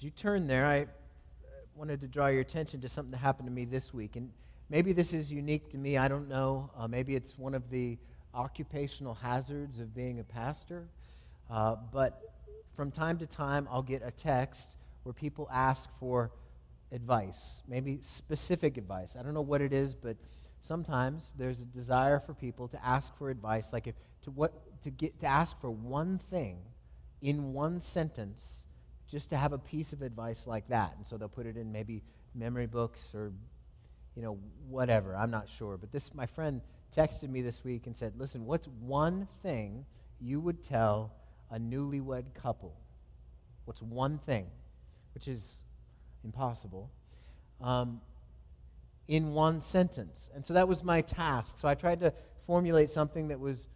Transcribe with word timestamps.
As 0.00 0.04
you 0.04 0.10
turn 0.10 0.46
there, 0.46 0.64
I 0.64 0.86
wanted 1.74 2.00
to 2.00 2.08
draw 2.08 2.28
your 2.28 2.40
attention 2.40 2.80
to 2.80 2.88
something 2.88 3.10
that 3.10 3.18
happened 3.18 3.48
to 3.48 3.52
me 3.52 3.66
this 3.66 3.92
week. 3.92 4.16
And 4.16 4.30
maybe 4.70 4.94
this 4.94 5.12
is 5.12 5.30
unique 5.30 5.68
to 5.72 5.76
me. 5.76 5.98
I 5.98 6.08
don't 6.08 6.26
know. 6.26 6.70
Uh, 6.74 6.88
maybe 6.88 7.14
it's 7.14 7.36
one 7.36 7.52
of 7.52 7.68
the 7.68 7.98
occupational 8.34 9.12
hazards 9.12 9.78
of 9.78 9.94
being 9.94 10.18
a 10.18 10.24
pastor. 10.24 10.88
Uh, 11.50 11.76
but 11.92 12.18
from 12.74 12.90
time 12.90 13.18
to 13.18 13.26
time, 13.26 13.68
I'll 13.70 13.82
get 13.82 14.00
a 14.02 14.10
text 14.10 14.70
where 15.02 15.12
people 15.12 15.50
ask 15.52 15.86
for 15.98 16.30
advice, 16.92 17.60
maybe 17.68 17.98
specific 18.00 18.78
advice. 18.78 19.16
I 19.20 19.22
don't 19.22 19.34
know 19.34 19.42
what 19.42 19.60
it 19.60 19.74
is, 19.74 19.94
but 19.94 20.16
sometimes 20.60 21.34
there's 21.36 21.60
a 21.60 21.66
desire 21.66 22.20
for 22.20 22.32
people 22.32 22.68
to 22.68 22.82
ask 22.82 23.14
for 23.18 23.28
advice, 23.28 23.70
like 23.70 23.86
if, 23.86 23.96
to 24.22 24.30
what 24.30 24.82
to 24.82 24.90
get 24.90 25.20
to 25.20 25.26
ask 25.26 25.60
for 25.60 25.70
one 25.70 26.22
thing 26.30 26.56
in 27.20 27.52
one 27.52 27.82
sentence, 27.82 28.64
just 29.10 29.30
to 29.30 29.36
have 29.36 29.52
a 29.52 29.58
piece 29.58 29.92
of 29.92 30.02
advice 30.02 30.46
like 30.46 30.68
that. 30.68 30.94
And 30.96 31.06
so 31.06 31.16
they'll 31.16 31.28
put 31.28 31.46
it 31.46 31.56
in 31.56 31.72
maybe 31.72 32.02
memory 32.34 32.66
books 32.66 33.10
or 33.14 33.32
you 34.16 34.22
know 34.22 34.38
whatever. 34.68 35.16
I'm 35.16 35.30
not 35.30 35.48
sure, 35.48 35.76
but 35.76 35.92
this 35.92 36.14
my 36.14 36.26
friend 36.26 36.60
texted 36.96 37.30
me 37.30 37.42
this 37.42 37.64
week 37.64 37.86
and 37.86 37.96
said, 37.96 38.14
"Listen, 38.18 38.44
what's 38.44 38.68
one 38.80 39.28
thing 39.42 39.84
you 40.20 40.40
would 40.40 40.62
tell 40.62 41.12
a 41.50 41.58
newlywed 41.58 42.34
couple? 42.34 42.74
What's 43.64 43.82
one 43.82 44.18
thing?" 44.18 44.46
Which 45.14 45.28
is 45.28 45.54
impossible. 46.24 46.90
Um, 47.60 48.00
in 49.08 49.32
one 49.32 49.60
sentence. 49.60 50.30
And 50.34 50.46
so 50.46 50.54
that 50.54 50.68
was 50.68 50.84
my 50.84 51.00
task. 51.00 51.58
So 51.58 51.66
I 51.66 51.74
tried 51.74 51.98
to 52.00 52.12
formulate 52.46 52.90
something 52.90 53.28
that 53.28 53.40
was 53.40 53.68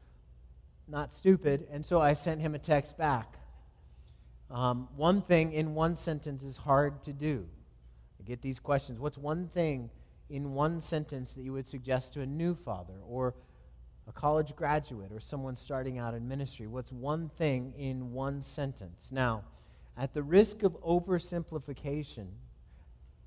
not 0.86 1.12
stupid, 1.12 1.66
and 1.72 1.84
so 1.84 2.00
I 2.00 2.14
sent 2.14 2.40
him 2.40 2.54
a 2.54 2.58
text 2.58 2.96
back. 2.96 3.36
Um, 4.54 4.88
one 4.94 5.20
thing 5.20 5.52
in 5.52 5.74
one 5.74 5.96
sentence 5.96 6.44
is 6.44 6.56
hard 6.56 7.02
to 7.02 7.12
do. 7.12 7.44
I 8.20 8.22
get 8.22 8.40
these 8.40 8.60
questions. 8.60 9.00
What's 9.00 9.18
one 9.18 9.48
thing 9.48 9.90
in 10.30 10.54
one 10.54 10.80
sentence 10.80 11.32
that 11.32 11.42
you 11.42 11.52
would 11.52 11.66
suggest 11.66 12.14
to 12.14 12.20
a 12.20 12.26
new 12.26 12.54
father 12.54 12.94
or 13.04 13.34
a 14.06 14.12
college 14.12 14.54
graduate 14.54 15.10
or 15.10 15.18
someone 15.18 15.56
starting 15.56 15.98
out 15.98 16.14
in 16.14 16.28
ministry? 16.28 16.68
What's 16.68 16.92
one 16.92 17.30
thing 17.30 17.74
in 17.76 18.12
one 18.12 18.42
sentence? 18.42 19.08
Now, 19.10 19.42
at 19.98 20.14
the 20.14 20.22
risk 20.22 20.62
of 20.62 20.80
oversimplification, 20.82 22.28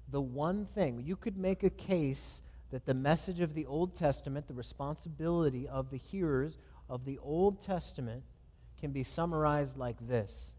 the 0.09 0.21
one 0.21 0.65
thing, 0.75 1.03
you 1.05 1.17
could 1.17 1.37
make 1.37 1.61
a 1.63 1.69
case 1.69 2.41
that 2.71 2.85
the 2.85 2.93
message 2.93 3.41
of 3.41 3.53
the 3.53 3.65
Old 3.65 3.97
Testament, 3.97 4.47
the 4.47 4.53
responsibility 4.53 5.67
of 5.67 5.89
the 5.89 5.97
hearers 5.97 6.57
of 6.89 7.03
the 7.03 7.19
Old 7.21 7.61
Testament, 7.61 8.23
can 8.79 8.91
be 8.91 9.03
summarized 9.03 9.77
like 9.77 10.07
this 10.07 10.56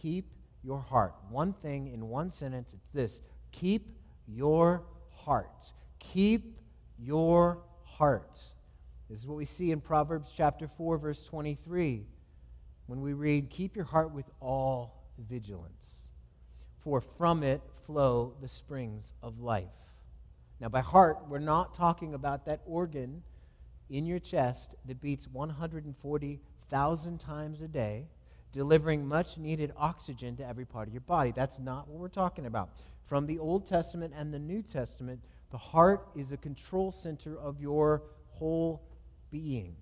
Keep 0.00 0.32
your 0.62 0.80
heart. 0.80 1.14
One 1.28 1.52
thing 1.52 1.88
in 1.88 2.08
one 2.08 2.30
sentence, 2.30 2.72
it's 2.72 2.88
this 2.92 3.22
Keep 3.52 3.90
your 4.26 4.82
heart. 5.10 5.50
Keep 5.98 6.58
your 6.98 7.58
heart. 7.84 8.38
This 9.08 9.20
is 9.20 9.26
what 9.26 9.36
we 9.36 9.44
see 9.44 9.72
in 9.72 9.80
Proverbs 9.80 10.30
chapter 10.36 10.68
4, 10.68 10.98
verse 10.98 11.24
23, 11.24 12.06
when 12.86 13.00
we 13.00 13.12
read, 13.12 13.50
Keep 13.50 13.74
your 13.74 13.84
heart 13.84 14.12
with 14.12 14.26
all 14.40 15.04
vigilance, 15.28 16.10
for 16.78 17.00
from 17.00 17.42
it 17.42 17.60
flow 17.86 18.34
the 18.40 18.48
springs 18.48 19.12
of 19.22 19.40
life. 19.40 19.64
Now, 20.60 20.68
by 20.68 20.80
heart, 20.80 21.18
we're 21.28 21.38
not 21.38 21.74
talking 21.74 22.14
about 22.14 22.46
that 22.46 22.60
organ 22.66 23.22
in 23.88 24.06
your 24.06 24.18
chest 24.20 24.74
that 24.86 25.00
beats 25.00 25.26
140,000 25.26 27.18
times 27.18 27.62
a 27.62 27.68
day, 27.68 28.06
delivering 28.52 29.06
much 29.06 29.38
needed 29.38 29.72
oxygen 29.76 30.36
to 30.36 30.46
every 30.46 30.64
part 30.64 30.88
of 30.88 30.94
your 30.94 31.02
body. 31.02 31.32
That's 31.34 31.58
not 31.58 31.88
what 31.88 31.98
we're 31.98 32.08
talking 32.08 32.46
about. 32.46 32.70
From 33.06 33.26
the 33.26 33.38
Old 33.38 33.66
Testament 33.66 34.12
and 34.16 34.32
the 34.32 34.38
New 34.38 34.62
Testament, 34.62 35.20
the 35.50 35.58
heart 35.58 36.08
is 36.14 36.32
a 36.32 36.36
control 36.36 36.92
center 36.92 37.38
of 37.38 37.60
your 37.60 38.02
whole 38.28 38.82
being. 39.30 39.76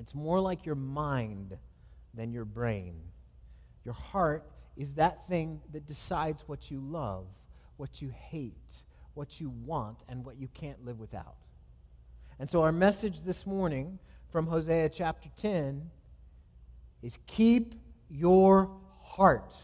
It's 0.00 0.14
more 0.14 0.40
like 0.40 0.64
your 0.64 0.74
mind 0.74 1.56
than 2.14 2.32
your 2.32 2.44
brain. 2.44 2.94
Your 3.84 3.94
heart 3.94 4.48
is 4.76 4.94
that 4.94 5.28
thing 5.28 5.60
that 5.72 5.86
decides 5.86 6.42
what 6.46 6.70
you 6.70 6.80
love, 6.80 7.26
what 7.76 8.00
you 8.00 8.10
hate, 8.10 8.54
what 9.14 9.40
you 9.40 9.50
want, 9.50 9.98
and 10.08 10.24
what 10.24 10.36
you 10.36 10.48
can't 10.54 10.84
live 10.84 10.98
without. 10.98 11.36
And 12.38 12.50
so, 12.50 12.62
our 12.62 12.72
message 12.72 13.22
this 13.24 13.46
morning 13.46 13.98
from 14.30 14.46
Hosea 14.46 14.88
chapter 14.88 15.28
10 15.36 15.90
is 17.02 17.18
keep 17.26 17.74
your 18.12 18.70
heart. 19.00 19.54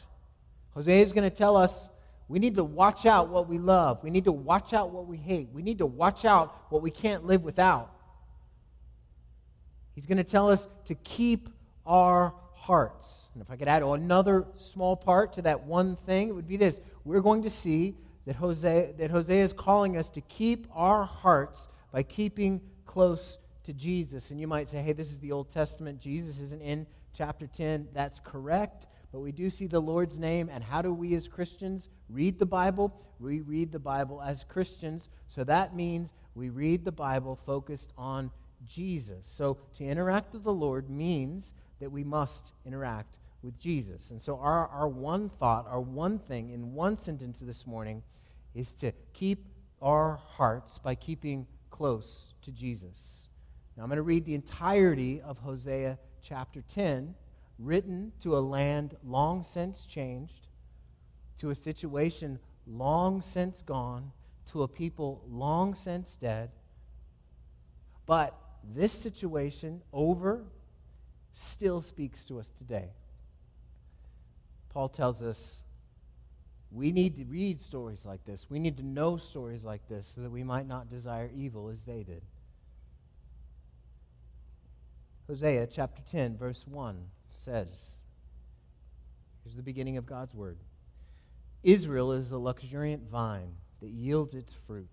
Hosea 0.70 1.04
is 1.04 1.12
going 1.12 1.28
to 1.28 1.36
tell 1.36 1.56
us 1.56 1.88
we 2.28 2.38
need 2.38 2.56
to 2.56 2.64
watch 2.64 3.06
out 3.06 3.28
what 3.28 3.48
we 3.48 3.58
love. 3.58 4.02
We 4.02 4.10
need 4.10 4.24
to 4.24 4.32
watch 4.32 4.72
out 4.72 4.90
what 4.90 5.06
we 5.06 5.16
hate. 5.16 5.48
We 5.52 5.62
need 5.62 5.78
to 5.78 5.86
watch 5.86 6.24
out 6.24 6.54
what 6.68 6.82
we 6.82 6.90
can't 6.90 7.24
live 7.24 7.42
without. 7.42 7.90
He's 9.94 10.06
going 10.06 10.18
to 10.18 10.24
tell 10.24 10.50
us 10.50 10.68
to 10.84 10.94
keep 10.94 11.48
our 11.86 12.34
hearts. 12.54 13.28
And 13.34 13.42
if 13.42 13.50
I 13.50 13.56
could 13.56 13.68
add 13.68 13.82
another 13.82 14.46
small 14.56 14.94
part 14.94 15.32
to 15.34 15.42
that 15.42 15.64
one 15.64 15.96
thing, 15.96 16.28
it 16.28 16.32
would 16.32 16.46
be 16.46 16.56
this. 16.56 16.80
We're 17.04 17.20
going 17.20 17.42
to 17.44 17.50
see 17.50 17.94
that 18.26 18.36
Hosea, 18.36 18.92
that 18.98 19.10
Hosea 19.10 19.42
is 19.42 19.52
calling 19.54 19.96
us 19.96 20.10
to 20.10 20.20
keep 20.20 20.66
our 20.74 21.04
hearts 21.04 21.68
by 21.90 22.02
keeping 22.02 22.60
close 22.84 23.38
to 23.64 23.72
Jesus. 23.72 24.30
And 24.30 24.38
you 24.38 24.46
might 24.46 24.68
say, 24.68 24.82
hey, 24.82 24.92
this 24.92 25.10
is 25.10 25.18
the 25.18 25.32
Old 25.32 25.50
Testament. 25.50 26.00
Jesus 26.00 26.40
isn't 26.40 26.60
in 26.60 26.86
chapter 27.12 27.46
10. 27.46 27.88
That's 27.92 28.20
correct. 28.24 28.86
But 29.12 29.20
we 29.20 29.32
do 29.32 29.50
see 29.50 29.66
the 29.66 29.80
Lord's 29.80 30.18
name. 30.18 30.50
And 30.52 30.62
how 30.62 30.82
do 30.82 30.92
we 30.92 31.14
as 31.14 31.28
Christians 31.28 31.88
read 32.08 32.38
the 32.38 32.46
Bible? 32.46 32.92
We 33.18 33.40
read 33.40 33.72
the 33.72 33.78
Bible 33.78 34.22
as 34.22 34.44
Christians. 34.44 35.08
So 35.28 35.44
that 35.44 35.74
means 35.74 36.12
we 36.34 36.50
read 36.50 36.84
the 36.84 36.92
Bible 36.92 37.38
focused 37.46 37.92
on 37.96 38.30
Jesus. 38.66 39.26
So 39.26 39.58
to 39.76 39.84
interact 39.84 40.32
with 40.32 40.44
the 40.44 40.52
Lord 40.52 40.90
means 40.90 41.52
that 41.80 41.90
we 41.90 42.04
must 42.04 42.52
interact 42.64 43.18
with 43.42 43.58
Jesus. 43.58 44.10
And 44.10 44.20
so 44.20 44.38
our, 44.38 44.66
our 44.68 44.88
one 44.88 45.28
thought, 45.28 45.66
our 45.68 45.80
one 45.80 46.18
thing 46.18 46.50
in 46.50 46.74
one 46.74 46.98
sentence 46.98 47.40
this 47.40 47.66
morning 47.66 48.02
is 48.54 48.74
to 48.74 48.92
keep 49.12 49.46
our 49.80 50.16
hearts 50.16 50.78
by 50.78 50.94
keeping 50.94 51.46
close 51.70 52.34
to 52.42 52.50
Jesus. 52.50 53.28
Now 53.76 53.84
I'm 53.84 53.88
going 53.88 53.96
to 53.96 54.02
read 54.02 54.24
the 54.24 54.34
entirety 54.34 55.20
of 55.20 55.38
Hosea 55.38 55.98
chapter 56.22 56.62
10, 56.74 57.14
written 57.58 58.12
to 58.22 58.36
a 58.36 58.40
land 58.40 58.96
long 59.04 59.44
since 59.44 59.84
changed, 59.84 60.46
to 61.38 61.50
a 61.50 61.54
situation 61.54 62.38
long 62.66 63.22
since 63.22 63.62
gone, 63.62 64.12
to 64.52 64.62
a 64.62 64.68
people 64.68 65.22
long 65.28 65.74
since 65.74 66.14
dead. 66.14 66.50
But 68.06 68.34
this 68.74 68.92
situation 68.92 69.82
over 69.92 70.44
still 71.34 71.80
speaks 71.80 72.24
to 72.24 72.40
us 72.40 72.50
today. 72.58 72.90
Paul 74.70 74.88
tells 74.88 75.22
us 75.22 75.62
we 76.70 76.92
need 76.92 77.16
to 77.16 77.24
read 77.24 77.60
stories 77.60 78.04
like 78.04 78.24
this. 78.24 78.46
We 78.50 78.58
need 78.58 78.76
to 78.76 78.82
know 78.84 79.16
stories 79.16 79.64
like 79.64 79.86
this 79.88 80.12
so 80.14 80.20
that 80.22 80.30
we 80.30 80.42
might 80.42 80.66
not 80.66 80.90
desire 80.90 81.30
evil 81.34 81.70
as 81.70 81.82
they 81.84 82.02
did. 82.02 82.22
Hosea 85.28 85.66
chapter 85.66 86.02
10, 86.10 86.36
verse 86.36 86.66
1 86.66 86.96
says, 87.44 87.68
Here's 89.44 89.56
the 89.56 89.62
beginning 89.62 89.96
of 89.96 90.06
God's 90.06 90.34
word 90.34 90.58
Israel 91.62 92.12
is 92.12 92.32
a 92.32 92.38
luxuriant 92.38 93.08
vine 93.08 93.54
that 93.80 93.90
yields 93.90 94.34
its 94.34 94.54
fruit. 94.66 94.88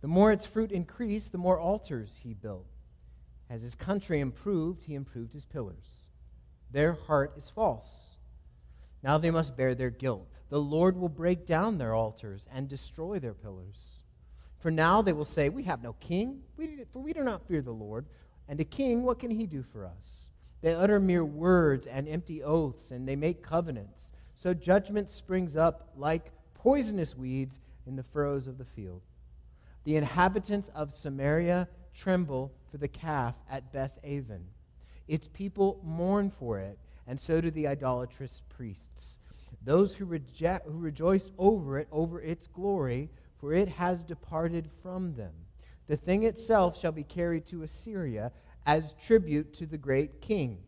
The 0.00 0.08
more 0.08 0.32
its 0.32 0.46
fruit 0.46 0.70
increased, 0.72 1.32
the 1.32 1.38
more 1.38 1.58
altars 1.58 2.20
he 2.22 2.34
built. 2.34 2.66
As 3.50 3.62
his 3.62 3.74
country 3.74 4.20
improved, 4.20 4.84
he 4.84 4.94
improved 4.94 5.32
his 5.32 5.44
pillars. 5.44 5.94
Their 6.70 6.92
heart 6.92 7.34
is 7.36 7.50
false. 7.50 8.16
Now 9.02 9.18
they 9.18 9.30
must 9.30 9.56
bear 9.56 9.74
their 9.74 9.90
guilt 9.90 10.34
the 10.54 10.60
Lord 10.60 10.96
will 10.96 11.08
break 11.08 11.46
down 11.46 11.78
their 11.78 11.94
altars 11.94 12.46
and 12.52 12.68
destroy 12.68 13.18
their 13.18 13.34
pillars. 13.34 13.88
For 14.60 14.70
now 14.70 15.02
they 15.02 15.12
will 15.12 15.24
say, 15.24 15.48
We 15.48 15.64
have 15.64 15.82
no 15.82 15.94
king, 15.94 16.42
for 16.92 17.00
we 17.00 17.12
do 17.12 17.24
not 17.24 17.46
fear 17.48 17.60
the 17.60 17.72
Lord. 17.72 18.06
And 18.48 18.60
a 18.60 18.64
king, 18.64 19.02
what 19.02 19.18
can 19.18 19.30
he 19.30 19.46
do 19.46 19.62
for 19.62 19.84
us? 19.84 20.26
They 20.60 20.74
utter 20.74 21.00
mere 21.00 21.24
words 21.24 21.86
and 21.86 22.08
empty 22.08 22.42
oaths, 22.42 22.90
and 22.90 23.06
they 23.06 23.16
make 23.16 23.42
covenants. 23.42 24.12
So 24.34 24.54
judgment 24.54 25.10
springs 25.10 25.56
up 25.56 25.90
like 25.96 26.32
poisonous 26.54 27.16
weeds 27.16 27.60
in 27.86 27.96
the 27.96 28.02
furrows 28.02 28.46
of 28.46 28.58
the 28.58 28.64
field. 28.64 29.02
The 29.84 29.96
inhabitants 29.96 30.70
of 30.74 30.94
Samaria 30.94 31.68
tremble 31.94 32.52
for 32.70 32.78
the 32.78 32.88
calf 32.88 33.34
at 33.50 33.72
Beth 33.72 33.98
Aven. 34.02 34.46
Its 35.06 35.28
people 35.28 35.80
mourn 35.84 36.30
for 36.30 36.58
it, 36.58 36.78
and 37.06 37.20
so 37.20 37.40
do 37.40 37.50
the 37.50 37.68
idolatrous 37.68 38.42
priests 38.48 39.18
those 39.64 39.94
who, 39.94 40.04
who 40.04 40.60
rejoice 40.66 41.30
over 41.38 41.78
it, 41.78 41.88
over 41.90 42.20
its 42.20 42.46
glory, 42.46 43.10
for 43.40 43.52
it 43.52 43.68
has 43.68 44.04
departed 44.04 44.68
from 44.82 45.14
them. 45.14 45.32
The 45.86 45.96
thing 45.96 46.24
itself 46.24 46.78
shall 46.78 46.92
be 46.92 47.04
carried 47.04 47.46
to 47.46 47.62
Assyria 47.62 48.32
as 48.66 48.94
tribute 49.04 49.54
to 49.54 49.66
the 49.66 49.78
great 49.78 50.20
king. 50.20 50.58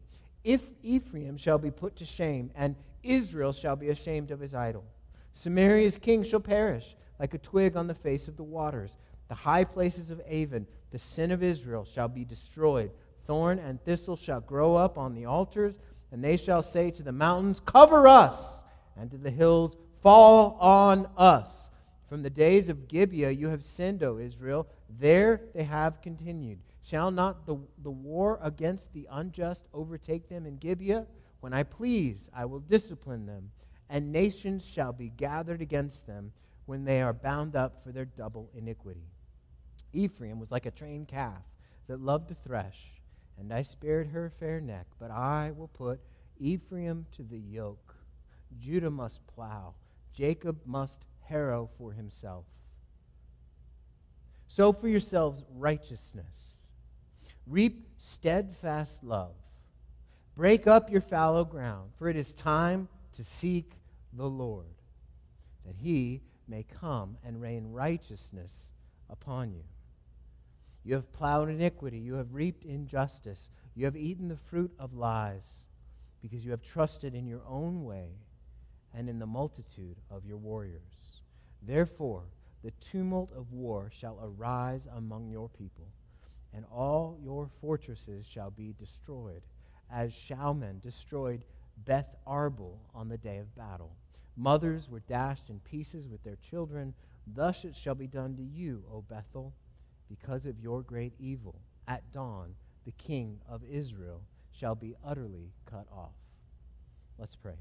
If 0.45 0.61
Ephraim 0.83 1.37
shall 1.37 1.59
be 1.59 1.71
put 1.71 1.97
to 1.97 2.05
shame, 2.05 2.51
and 2.55 2.77
Israel 3.03 3.53
shall 3.53 3.77
be 3.77 3.89
ashamed 3.89 4.31
of 4.31 4.41
his 4.41 4.55
idol. 4.55 4.85
Samaria's 5.33 5.99
king 5.99 6.25
shall 6.25 6.41
perish 6.41 6.97
like 7.19 7.35
a 7.35 7.39
twig 7.39 7.77
on 7.77 7.87
the 7.87 7.95
face 7.95 8.29
of 8.29 8.37
the 8.37 8.43
waters. 8.43 8.97
The 9.29 9.35
high 9.35 9.65
places 9.65 10.11
of 10.11 10.21
Aven, 10.27 10.67
the 10.91 10.99
sin 10.99 11.33
of 11.33 11.43
Israel, 11.43 11.85
shall 11.85 12.09
be 12.09 12.25
destroyed. 12.25 12.91
Thorn 13.27 13.59
and 13.59 13.83
thistle 13.85 14.17
shall 14.17 14.41
grow 14.41 14.77
up 14.77 14.97
on 14.99 15.15
the 15.15 15.25
altars, 15.25 15.79
and 16.13 16.23
they 16.23 16.37
shall 16.37 16.63
say 16.63 16.91
to 16.93 17.03
the 17.03 17.13
mountains, 17.13 17.61
Cover 17.65 18.07
us, 18.07 18.63
and 18.97 19.11
to 19.11 19.19
the 19.19 19.31
hills, 19.31 19.77
Fall 20.03 20.57
on 20.61 21.09
us. 21.17 21.71
From 22.09 22.23
the 22.23 22.31
days 22.31 22.69
of 22.69 22.87
Gibeah 22.87 23.31
you 23.31 23.49
have 23.49 23.65
sinned, 23.65 24.05
O 24.05 24.19
Israel. 24.19 24.69
There 24.89 25.41
they 25.55 25.65
have 25.65 26.01
continued. 26.03 26.59
Shall 26.83 27.11
not 27.11 27.47
the, 27.47 27.57
the 27.83 27.91
war 27.91 28.39
against 28.43 28.93
the 28.93 29.09
unjust 29.11 29.65
overtake 29.75 30.29
them 30.29 30.47
in 30.47 30.59
Gibeah? 30.59 31.07
When 31.41 31.53
I 31.53 31.65
please, 31.65 32.31
I 32.35 32.45
will 32.45 32.61
discipline 32.61 33.27
them 33.27 33.51
and 33.89 34.13
nations 34.13 34.65
shall 34.65 34.93
be 34.93 35.09
gathered 35.09 35.61
against 35.61 36.07
them 36.07 36.33
when 36.67 36.85
they 36.85 37.01
are 37.01 37.13
bound 37.13 37.55
up 37.55 37.83
for 37.83 37.93
their 37.93 38.05
double 38.05 38.51
iniquity. 38.55 39.09
Ephraim 39.93 40.41
was 40.41 40.51
like 40.51 40.67
a 40.67 40.71
trained 40.71 41.09
calf 41.09 41.43
that 41.87 42.01
loved 42.01 42.29
to 42.29 42.35
thresh, 42.35 42.79
and 43.39 43.53
I 43.53 43.63
spared 43.63 44.09
her 44.09 44.33
fair 44.41 44.61
neck, 44.61 44.87
but 44.99 45.11
I 45.11 45.53
will 45.57 45.69
put 45.69 46.01
Ephraim 46.39 47.07
to 47.17 47.23
the 47.23 47.39
yoke. 47.39 47.95
Judah 48.59 48.91
must 48.91 49.25
plow, 49.29 49.75
Jacob 50.13 50.59
must 50.67 51.05
harrow 51.25 51.71
for 51.79 51.93
himself. 51.93 52.45
Sow 54.49 54.73
for 54.73 54.89
yourselves 54.89 55.45
righteousness, 55.55 56.63
reap 57.47 57.89
steadfast 57.99 59.03
love. 59.05 59.35
Break 60.37 60.67
up 60.67 60.91
your 60.91 61.01
fallow 61.01 61.45
ground, 61.45 61.91
for 61.99 62.09
it 62.09 62.17
is 62.17 62.33
time 62.33 62.89
to 63.15 63.25
seek 63.25 63.73
the 64.13 64.29
Lord, 64.29 64.67
that 65.65 65.77
he 65.77 66.21
may 66.47 66.63
come 66.81 67.17
and 67.25 67.41
rain 67.41 67.73
righteousness 67.73 68.73
upon 69.09 69.53
you. 69.53 69.65
You 70.85 70.95
have 70.95 71.13
plowed 71.13 71.49
iniquity, 71.49 71.99
you 71.99 72.15
have 72.15 72.35
reaped 72.35 72.65
injustice, 72.65 73.51
you 73.75 73.87
have 73.87 73.97
eaten 73.97 74.29
the 74.29 74.37
fruit 74.37 74.73
of 74.79 74.95
lies, 74.95 75.63
because 76.23 76.45
you 76.45 76.51
have 76.51 76.63
trusted 76.63 77.15
in 77.15 77.27
your 77.27 77.43
own 77.49 77.85
way 77.85 78.11
and 78.95 79.09
in 79.09 79.19
the 79.19 79.27
multitude 79.27 79.97
of 80.11 80.25
your 80.25 80.37
warriors. 80.37 81.21
Therefore, 81.63 82.25
the 82.67 82.73
tumult 82.81 83.31
of 83.31 83.53
war 83.53 83.93
shall 83.97 84.19
arise 84.21 84.89
among 84.97 85.31
your 85.31 85.49
people, 85.49 85.87
and 86.53 86.65
all 86.65 87.17
your 87.23 87.49
fortresses 87.61 88.27
shall 88.27 88.51
be 88.51 88.75
destroyed, 88.77 89.43
as 89.89 90.13
Shalman 90.13 90.81
destroyed 90.81 91.45
Beth 91.85 92.17
Arbel 92.27 92.79
on 92.93 93.09
the 93.09 93.19
day 93.19 93.39
of 93.39 93.55
battle. 93.55 93.93
Mothers 94.37 94.91
were 94.91 94.99
dashed 94.99 95.49
in 95.49 95.61
pieces 95.61 96.09
with 96.09 96.25
their 96.25 96.39
children. 96.51 96.93
Thus 97.25 97.65
it 97.65 97.77
shall 97.77 97.95
be 97.95 98.09
done 98.09 98.35
to 98.35 98.43
you, 98.43 98.83
O 98.93 99.01
Bethel, 99.01 99.53
because 100.09 100.45
of 100.45 100.59
your 100.59 100.83
great 100.83 101.13
evil. 101.21 101.55
At 101.87 102.11
dawn, 102.13 102.57
the 102.85 102.91
king 102.91 103.39
of 103.49 103.63
Israel 103.71 104.23
shall 104.51 104.75
be 104.75 104.97
utterly 105.05 105.53
cut 105.71 105.87
off. 105.93 106.17
Let's 107.17 107.37
pray. 107.37 107.61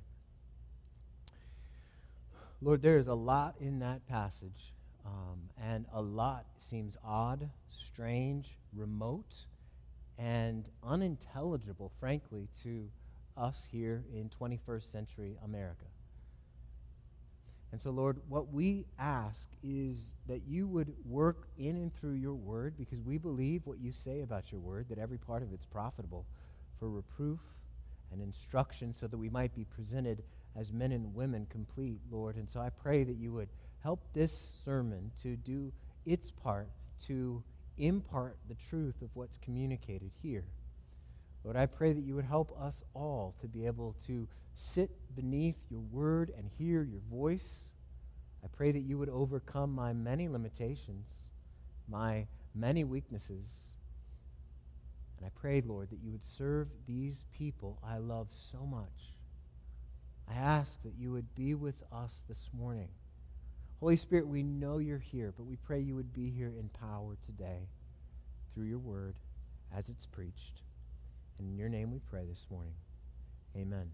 Lord, 2.59 2.81
there 2.81 2.97
is 2.97 3.07
a 3.07 3.13
lot 3.13 3.53
in 3.59 3.77
that 3.79 4.07
passage, 4.07 4.71
um, 5.05 5.39
and 5.61 5.85
a 5.93 6.01
lot 6.01 6.45
seems 6.57 6.97
odd, 7.03 7.49
strange, 7.69 8.57
remote, 8.73 9.33
and 10.17 10.67
unintelligible, 10.83 11.91
frankly, 11.99 12.47
to 12.63 12.89
us 13.37 13.63
here 13.71 14.03
in 14.13 14.29
21st 14.29 14.91
century 14.91 15.37
America. 15.43 15.85
And 17.71 17.81
so, 17.81 17.89
Lord, 17.89 18.21
what 18.29 18.53
we 18.53 18.85
ask 18.97 19.49
is 19.61 20.13
that 20.27 20.43
you 20.47 20.65
would 20.67 20.93
work 21.05 21.47
in 21.57 21.75
and 21.75 21.93
through 21.93 22.13
your 22.13 22.33
word 22.33 22.75
because 22.77 23.01
we 23.01 23.17
believe 23.17 23.63
what 23.65 23.79
you 23.79 23.91
say 23.91 24.21
about 24.21 24.51
your 24.51 24.61
word, 24.61 24.85
that 24.89 24.97
every 24.97 25.17
part 25.17 25.43
of 25.43 25.51
it's 25.51 25.65
profitable 25.65 26.25
for 26.79 26.89
reproof 26.89 27.39
and 28.13 28.21
instruction 28.21 28.93
so 28.93 29.07
that 29.07 29.17
we 29.17 29.29
might 29.29 29.53
be 29.53 29.65
presented 29.65 30.23
as 30.55 30.71
men 30.71 30.93
and 30.93 31.13
women 31.13 31.45
complete, 31.49 31.99
Lord. 32.09 32.37
And 32.37 32.49
so 32.49 32.61
I 32.61 32.69
pray 32.69 33.03
that 33.03 33.17
you 33.17 33.33
would 33.33 33.49
help 33.85 34.01
this 34.15 34.51
sermon 34.65 35.11
to 35.21 35.35
do 35.35 35.71
its 36.07 36.31
part 36.31 36.67
to 37.05 37.43
impart 37.77 38.35
the 38.49 38.55
truth 38.67 38.99
of 39.03 39.09
what's 39.13 39.37
communicated 39.37 40.09
here. 40.23 40.43
Lord, 41.43 41.55
I 41.55 41.67
pray 41.67 41.93
that 41.93 42.03
you 42.03 42.15
would 42.15 42.25
help 42.25 42.59
us 42.59 42.81
all 42.95 43.35
to 43.41 43.47
be 43.47 43.67
able 43.67 43.95
to 44.07 44.27
sit 44.55 44.89
beneath 45.15 45.57
your 45.69 45.81
word 45.91 46.31
and 46.35 46.49
hear 46.57 46.81
your 46.81 47.01
voice. 47.11 47.65
I 48.43 48.47
pray 48.47 48.71
that 48.71 48.79
you 48.79 48.97
would 48.97 49.09
overcome 49.09 49.75
my 49.75 49.93
many 49.93 50.27
limitations, 50.29 51.05
my 51.87 52.25
many 52.55 52.83
weaknesses. 52.83 53.45
And 55.19 55.27
I 55.27 55.29
pray, 55.39 55.61
Lord, 55.61 55.91
that 55.91 55.99
you 56.03 56.11
would 56.11 56.25
serve 56.25 56.69
these 56.87 57.23
people 57.37 57.77
I 57.87 57.99
love 57.99 58.29
so 58.31 58.65
much. 58.65 59.13
I 60.27 60.33
ask 60.33 60.81
that 60.81 60.93
you 60.97 61.11
would 61.11 61.35
be 61.35 61.53
with 61.53 61.83
us 61.91 62.23
this 62.27 62.49
morning. 62.51 62.89
Holy 63.85 63.97
Spirit, 63.97 64.27
we 64.27 64.41
know 64.41 64.79
you're 64.79 64.97
here, 64.97 65.31
but 65.37 65.45
we 65.45 65.57
pray 65.57 65.79
you 65.79 65.93
would 65.93 66.11
be 66.11 66.31
here 66.31 66.51
in 66.59 66.69
power 66.69 67.17
today 67.23 67.67
through 68.51 68.63
your 68.63 68.79
word 68.79 69.13
as 69.77 69.89
it's 69.89 70.07
preached. 70.07 70.63
And 71.37 71.47
in 71.51 71.55
your 71.55 71.69
name 71.69 71.91
we 71.91 71.99
pray 71.99 72.25
this 72.27 72.47
morning. 72.49 72.73
Amen. 73.55 73.91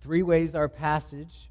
Three 0.00 0.24
ways 0.24 0.56
our 0.56 0.68
passage 0.68 1.50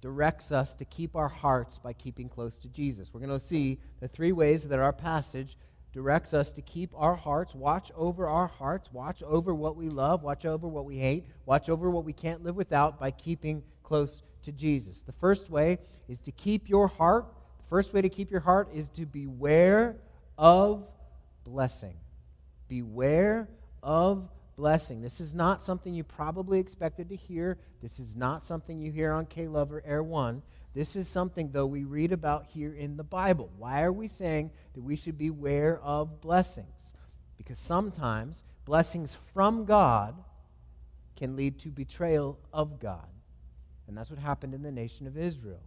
directs 0.00 0.52
us 0.52 0.72
to 0.72 0.86
keep 0.86 1.14
our 1.16 1.28
hearts 1.28 1.76
by 1.78 1.92
keeping 1.92 2.30
close 2.30 2.56
to 2.56 2.68
Jesus. 2.68 3.10
We're 3.12 3.20
going 3.20 3.38
to 3.38 3.46
see 3.46 3.80
the 4.00 4.08
three 4.08 4.32
ways 4.32 4.68
that 4.68 4.78
our 4.78 4.94
passage 4.94 5.58
directs 5.92 6.32
us 6.32 6.50
to 6.52 6.62
keep 6.62 6.94
our 6.96 7.14
hearts, 7.14 7.54
watch 7.54 7.92
over 7.94 8.26
our 8.26 8.46
hearts, 8.46 8.90
watch 8.90 9.22
over 9.22 9.54
what 9.54 9.76
we 9.76 9.90
love, 9.90 10.22
watch 10.22 10.46
over 10.46 10.66
what 10.66 10.86
we 10.86 10.96
hate, 10.96 11.26
watch 11.44 11.68
over 11.68 11.90
what 11.90 12.06
we 12.06 12.14
can't 12.14 12.42
live 12.42 12.56
without 12.56 12.98
by 12.98 13.10
keeping 13.10 13.62
close 13.88 14.22
to 14.42 14.52
Jesus. 14.52 15.00
The 15.00 15.12
first 15.12 15.50
way 15.50 15.78
is 16.08 16.20
to 16.20 16.32
keep 16.32 16.68
your 16.68 16.88
heart. 16.88 17.26
The 17.58 17.68
first 17.68 17.94
way 17.94 18.02
to 18.02 18.08
keep 18.08 18.30
your 18.30 18.40
heart 18.40 18.68
is 18.74 18.88
to 18.90 19.06
beware 19.06 19.96
of 20.36 20.86
blessing. 21.44 21.96
Beware 22.68 23.48
of 23.82 24.28
blessing. 24.56 25.00
This 25.00 25.20
is 25.20 25.34
not 25.34 25.62
something 25.62 25.94
you 25.94 26.04
probably 26.04 26.60
expected 26.60 27.08
to 27.08 27.16
hear. 27.16 27.56
This 27.82 27.98
is 27.98 28.14
not 28.14 28.44
something 28.44 28.78
you 28.78 28.92
hear 28.92 29.12
on 29.12 29.24
K 29.26 29.48
Love 29.48 29.72
or 29.72 29.82
Air 29.86 30.02
One. 30.02 30.42
This 30.74 30.94
is 30.94 31.08
something, 31.08 31.50
though, 31.50 31.66
we 31.66 31.84
read 31.84 32.12
about 32.12 32.46
here 32.46 32.74
in 32.74 32.96
the 32.96 33.04
Bible. 33.04 33.50
Why 33.56 33.82
are 33.82 33.92
we 33.92 34.06
saying 34.06 34.50
that 34.74 34.82
we 34.82 34.96
should 34.96 35.16
beware 35.16 35.80
of 35.82 36.20
blessings? 36.20 36.92
Because 37.38 37.58
sometimes 37.58 38.44
blessings 38.66 39.16
from 39.32 39.64
God 39.64 40.14
can 41.16 41.36
lead 41.36 41.58
to 41.60 41.70
betrayal 41.70 42.38
of 42.52 42.78
God. 42.78 43.08
And 43.88 43.96
that's 43.96 44.10
what 44.10 44.18
happened 44.18 44.54
in 44.54 44.62
the 44.62 44.70
nation 44.70 45.06
of 45.06 45.16
Israel. 45.16 45.62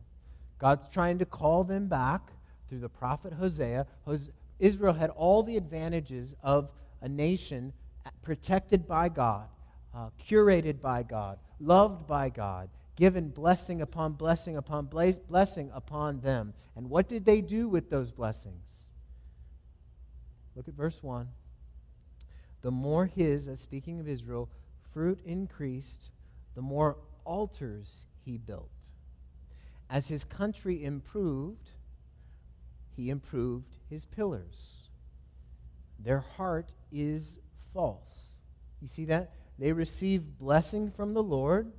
God's 0.60 0.88
trying 0.90 1.18
to 1.20 1.26
call 1.26 1.64
them 1.64 1.88
back 1.88 2.22
through 2.70 2.80
the 2.80 2.90
prophet 2.90 3.34
Hosea. 3.34 3.88
Israel 4.60 4.94
had 4.94 5.10
all 5.10 5.42
the 5.42 5.58
advantages 5.58 6.36
of 6.44 6.70
a 7.02 7.10
nation 7.10 7.74
protected 8.22 8.88
by 8.88 9.10
God, 9.10 9.48
uh, 9.96 10.10
curated 10.24 10.80
by 10.80 11.02
God, 11.02 11.40
loved 11.60 12.08
by 12.08 12.30
God, 12.30 12.70
given 12.96 13.30
blessing 13.30 13.82
upon 13.82 14.14
blessing 14.14 14.56
upon 14.56 14.86
blessing 14.86 15.72
upon 15.74 16.20
them. 16.20 16.54
And 16.76 16.90
what 16.90 17.10
did 17.10 17.26
they 17.26 17.42
do 17.42 17.68
with 17.68 17.90
those 17.90 18.12
blessings? 18.12 18.66
Look 20.56 20.68
at 20.68 20.76
verse 20.76 21.02
1. 21.02 21.28
The 22.62 22.72
more 22.72 23.08
his, 23.08 23.48
as 23.48 23.60
speaking 23.60 24.00
of 24.00 24.08
Israel, 24.08 24.50
fruit 24.94 25.20
increased, 25.26 26.12
the 26.54 26.62
more 26.62 26.98
altars 27.26 28.06
he 28.26 28.38
built. 28.38 28.70
As 29.90 30.08
his 30.08 30.24
country 30.24 30.84
improved, 30.84 31.70
he 32.96 33.10
improved 33.10 33.78
his 33.90 34.06
pillars. 34.06 34.90
Their 36.00 36.20
heart 36.20 36.72
is 36.92 37.40
false. 37.74 38.38
You 38.82 38.88
see 38.88 39.06
that? 39.06 39.32
They 39.60 39.72
receive 39.74 40.40
blessing 40.40 40.90
from 40.92 41.14
the 41.14 41.22
Lord, 41.22 41.72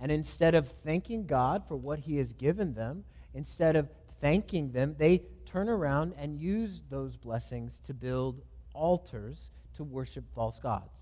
and 0.00 0.10
instead 0.10 0.54
of 0.54 0.68
thanking 0.68 1.26
God 1.26 1.64
for 1.68 1.76
what 1.76 2.00
He 2.00 2.16
has 2.16 2.32
given 2.32 2.72
them, 2.72 3.04
instead 3.34 3.76
of 3.76 3.90
thanking 4.20 4.72
them, 4.72 4.94
they 4.98 5.22
turn 5.44 5.68
around 5.68 6.14
and 6.16 6.40
use 6.40 6.80
those 6.88 7.16
blessings 7.16 7.78
to 7.84 7.92
build 7.92 8.40
altars 8.72 9.50
to 9.76 9.84
worship 9.84 10.24
false 10.34 10.58
gods. 10.58 10.98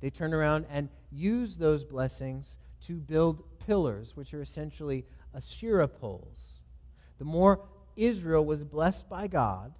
They 0.00 0.10
turn 0.10 0.34
around 0.34 0.66
and 0.70 0.88
use 1.12 1.56
those 1.56 1.84
blessings 1.84 2.58
to 2.86 2.94
build 2.94 3.42
pillars, 3.68 4.16
which 4.16 4.32
are 4.32 4.40
essentially 4.40 5.04
Asherah 5.34 5.88
poles. 5.88 6.62
The 7.18 7.24
more 7.26 7.60
Israel 7.96 8.44
was 8.44 8.64
blessed 8.64 9.08
by 9.10 9.26
God, 9.26 9.74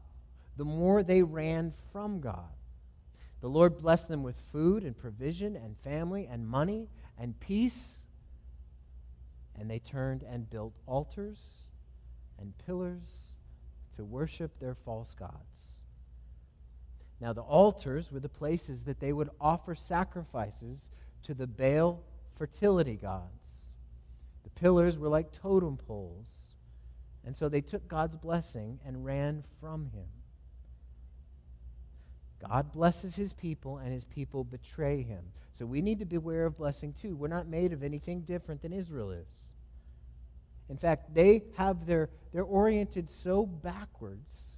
the 0.59 0.65
more 0.65 1.03
they 1.03 1.23
ran 1.23 1.73
from 1.91 2.21
God. 2.21 2.53
The 3.41 3.49
Lord 3.49 3.79
blessed 3.79 4.09
them 4.09 4.23
with 4.23 4.37
food 4.53 4.85
and 4.85 4.97
provision 4.97 5.57
and 5.57 5.75
family 5.79 6.29
and 6.31 6.47
money 6.47 6.89
and 7.19 7.41
peace. 7.41 7.95
and 9.59 9.69
they 9.69 9.79
turned 9.79 10.23
and 10.23 10.49
built 10.49 10.75
altars 10.87 11.39
and 12.39 12.53
pillars 12.67 13.03
to 13.97 14.05
worship 14.05 14.59
their 14.61 14.75
false 14.75 15.15
gods. 15.19 15.33
Now, 17.21 17.33
the 17.33 17.43
altars 17.43 18.13
were 18.13 18.21
the 18.21 18.29
places 18.29 18.85
that 18.85 19.01
they 19.01 19.13
would 19.13 19.31
offer 19.41 19.75
sacrifices 19.75 20.91
to 21.25 21.35
the 21.35 21.49
Baal 21.49 22.01
fertility 22.37 22.95
gods. 22.95 23.38
Pillars 24.61 24.99
were 24.99 25.09
like 25.09 25.33
totem 25.33 25.77
poles. 25.77 26.27
And 27.25 27.37
so 27.37 27.49
they 27.49 27.61
took 27.61 27.87
God's 27.89 28.17
blessing 28.17 28.81
and 28.87 29.05
ran 29.05 29.45
from 29.61 29.87
him. 29.87 30.07
God 32.41 32.73
blesses 32.73 33.17
his 33.17 33.33
people, 33.33 33.79
and 33.79 33.93
his 33.93 34.05
people 34.05 34.45
betray 34.45 35.03
him. 35.03 35.25
So 35.53 35.67
we 35.67 35.83
need 35.83 35.99
to 35.99 36.05
beware 36.05 36.47
of 36.47 36.57
blessing 36.57 36.93
too. 36.93 37.17
We're 37.17 37.29
not 37.29 37.49
made 37.49 37.73
of 37.73 37.83
anything 37.83 38.21
different 38.21 38.63
than 38.63 38.73
Israel 38.73 39.11
is. 39.11 39.27
In 40.69 40.77
fact, 40.77 41.15
they 41.15 41.45
have 41.57 41.87
their, 41.87 42.11
they're 42.33 42.45
oriented 42.45 43.11
so 43.11 43.45
backwards 43.45 44.57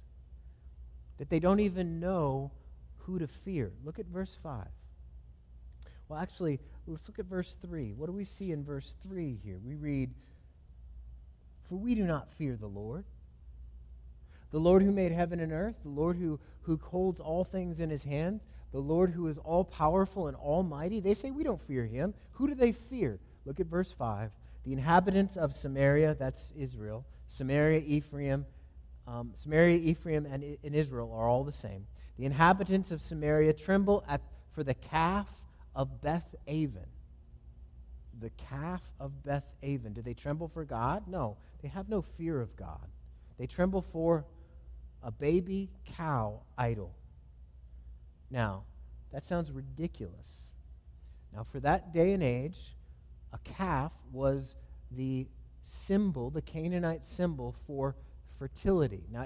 that 1.17 1.29
they 1.29 1.39
don't 1.39 1.59
even 1.59 1.99
know 1.99 2.51
who 2.99 3.17
to 3.19 3.27
fear. 3.27 3.71
Look 3.83 3.97
at 3.97 4.05
verse 4.05 4.37
5. 4.43 4.67
Well, 6.11 6.19
actually, 6.19 6.59
let's 6.87 7.07
look 7.07 7.19
at 7.19 7.25
verse 7.25 7.55
3. 7.65 7.93
What 7.93 8.07
do 8.07 8.11
we 8.11 8.25
see 8.25 8.51
in 8.51 8.65
verse 8.65 8.97
3 9.07 9.39
here? 9.45 9.57
We 9.65 9.75
read, 9.75 10.09
For 11.69 11.75
we 11.75 11.95
do 11.95 12.03
not 12.03 12.33
fear 12.33 12.57
the 12.57 12.67
Lord. 12.67 13.05
The 14.51 14.59
Lord 14.59 14.83
who 14.83 14.91
made 14.91 15.13
heaven 15.13 15.39
and 15.39 15.53
earth, 15.53 15.75
the 15.83 15.89
Lord 15.89 16.17
who, 16.17 16.37
who 16.63 16.77
holds 16.83 17.21
all 17.21 17.45
things 17.45 17.79
in 17.79 17.89
his 17.89 18.03
hand, 18.03 18.41
the 18.73 18.81
Lord 18.81 19.11
who 19.11 19.25
is 19.27 19.37
all 19.37 19.63
powerful 19.63 20.27
and 20.27 20.35
almighty. 20.35 20.99
They 20.99 21.13
say 21.13 21.31
we 21.31 21.45
don't 21.45 21.61
fear 21.61 21.85
him. 21.85 22.13
Who 22.31 22.49
do 22.49 22.55
they 22.55 22.73
fear? 22.73 23.17
Look 23.45 23.61
at 23.61 23.67
verse 23.67 23.93
5. 23.93 24.31
The 24.65 24.73
inhabitants 24.73 25.37
of 25.37 25.53
Samaria, 25.53 26.15
that's 26.19 26.51
Israel, 26.57 27.05
Samaria, 27.29 27.83
Ephraim, 27.85 28.45
um, 29.07 29.31
Samaria, 29.35 29.77
Ephraim, 29.77 30.25
and, 30.25 30.57
and 30.61 30.75
Israel 30.75 31.09
are 31.13 31.29
all 31.29 31.45
the 31.45 31.53
same. 31.53 31.87
The 32.19 32.25
inhabitants 32.25 32.91
of 32.91 33.01
Samaria 33.01 33.53
tremble 33.53 34.03
at, 34.09 34.19
for 34.53 34.65
the 34.65 34.73
calf 34.73 35.40
of 35.75 36.01
Beth 36.01 36.35
Aven. 36.47 36.87
The 38.19 38.31
calf 38.31 38.81
of 38.99 39.23
Beth 39.23 39.45
Aven. 39.63 39.93
Do 39.93 40.01
they 40.01 40.13
tremble 40.13 40.47
for 40.47 40.65
God? 40.65 41.07
No. 41.07 41.37
They 41.61 41.69
have 41.69 41.89
no 41.89 42.01
fear 42.01 42.41
of 42.41 42.55
God. 42.55 42.87
They 43.37 43.47
tremble 43.47 43.81
for 43.81 44.25
a 45.03 45.11
baby 45.11 45.69
cow 45.97 46.41
idol. 46.57 46.93
Now, 48.29 48.63
that 49.11 49.25
sounds 49.25 49.51
ridiculous. 49.51 50.47
Now, 51.33 51.43
for 51.43 51.59
that 51.61 51.93
day 51.93 52.13
and 52.13 52.21
age, 52.21 52.75
a 53.33 53.37
calf 53.39 53.91
was 54.11 54.55
the 54.91 55.27
symbol, 55.63 56.29
the 56.29 56.41
Canaanite 56.41 57.05
symbol 57.05 57.55
for 57.65 57.95
fertility. 58.37 59.03
Now, 59.11 59.25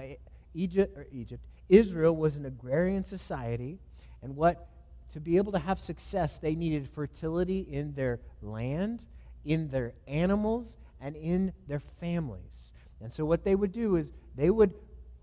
Egypt, 0.54 0.96
or 0.96 1.06
Egypt, 1.12 1.44
Israel 1.68 2.16
was 2.16 2.36
an 2.36 2.46
agrarian 2.46 3.04
society, 3.04 3.78
and 4.22 4.36
what 4.36 4.68
to 5.16 5.20
be 5.20 5.38
able 5.38 5.52
to 5.52 5.58
have 5.58 5.80
success, 5.80 6.36
they 6.36 6.54
needed 6.54 6.86
fertility 6.90 7.60
in 7.60 7.94
their 7.94 8.20
land, 8.42 9.02
in 9.46 9.66
their 9.68 9.94
animals, 10.06 10.76
and 11.00 11.16
in 11.16 11.54
their 11.66 11.80
families. 11.80 12.74
And 13.00 13.14
so, 13.14 13.24
what 13.24 13.42
they 13.42 13.54
would 13.54 13.72
do 13.72 13.96
is 13.96 14.12
they 14.34 14.50
would 14.50 14.74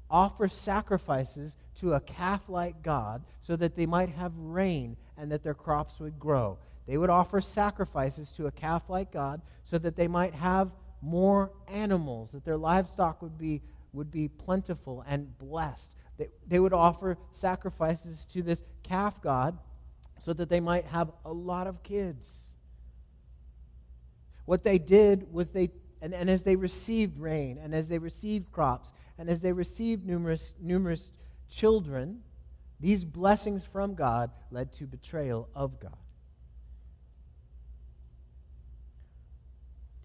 offer 0.10 0.48
sacrifices 0.48 1.56
to 1.80 1.94
a 1.94 2.00
calf 2.00 2.50
like 2.50 2.82
God 2.82 3.24
so 3.44 3.56
that 3.56 3.76
they 3.76 3.86
might 3.86 4.10
have 4.10 4.32
rain 4.36 4.98
and 5.16 5.32
that 5.32 5.44
their 5.44 5.54
crops 5.54 6.00
would 6.00 6.18
grow. 6.18 6.58
They 6.88 6.98
would 6.98 7.12
offer 7.12 7.40
sacrifices 7.40 8.32
to 8.32 8.48
a 8.48 8.52
calf 8.52 8.90
like 8.90 9.12
God 9.12 9.44
so 9.64 9.78
that 9.78 9.96
they 9.96 10.08
might 10.08 10.34
have 10.34 10.72
more 11.04 11.52
animals, 11.68 12.32
that 12.32 12.46
their 12.46 12.58
livestock 12.58 13.22
would 13.22 13.38
be, 13.38 13.62
would 13.94 14.10
be 14.10 14.28
plentiful 14.28 15.06
and 15.08 15.38
blessed. 15.38 15.92
They, 16.18 16.30
they 16.48 16.60
would 16.60 16.74
offer 16.74 17.16
sacrifices 17.34 18.26
to 18.34 18.42
this 18.42 18.64
calf 18.82 19.22
God 19.22 19.60
so 20.24 20.32
that 20.34 20.50
they 20.50 20.60
might 20.60 20.86
have 20.86 21.12
a 21.26 21.34
lot 21.34 21.68
of 21.68 21.84
kids. 21.84 22.44
What 24.46 24.64
they 24.64 24.78
did 24.78 25.32
was 25.34 25.50
they, 25.50 25.72
and, 26.02 26.14
and 26.14 26.30
as 26.30 26.44
they 26.44 26.56
received 26.56 27.20
rain, 27.20 27.60
and 27.62 27.76
as 27.76 27.90
they 27.90 27.98
received 27.98 28.52
crops, 28.52 28.94
and 29.18 29.30
as 29.30 29.42
they 29.42 29.52
received 29.52 30.06
numerous, 30.06 30.54
numerous 30.62 31.12
children, 31.50 32.22
these 32.80 33.04
blessings 33.04 33.66
from 33.66 33.96
God 33.96 34.32
led 34.50 34.72
to 34.74 34.86
betrayal 34.86 35.50
of 35.56 35.80
God. 35.80 35.98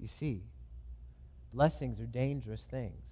You 0.01 0.09
see? 0.09 0.43
Blessings 1.53 2.01
are 2.01 2.07
dangerous 2.07 2.65
things. 2.65 3.09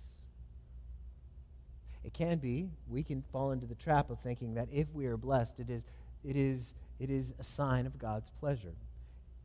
It 2.04 2.12
can 2.12 2.38
be, 2.38 2.70
we 2.88 3.02
can 3.02 3.22
fall 3.22 3.50
into 3.52 3.66
the 3.66 3.74
trap 3.74 4.10
of 4.10 4.20
thinking 4.20 4.54
that 4.54 4.68
if 4.72 4.86
we 4.92 5.06
are 5.06 5.16
blessed, 5.16 5.58
it 5.58 5.70
is, 5.70 5.82
it 6.24 6.36
is, 6.36 6.74
it 6.98 7.10
is 7.10 7.32
a 7.38 7.44
sign 7.44 7.86
of 7.86 7.98
God's 7.98 8.30
pleasure. 8.40 8.74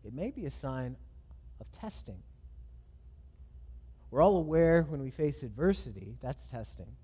It 0.06 0.14
may 0.14 0.32
be 0.32 0.46
a 0.46 0.52
sign 0.52 0.96
of 1.60 1.72
testing. 1.72 2.22
We're 4.10 4.22
all 4.22 4.38
aware 4.38 4.84
when 4.84 5.02
we 5.02 5.10
face 5.10 5.44
adversity, 5.44 6.16
that's 6.22 6.48
testing. 6.48 6.96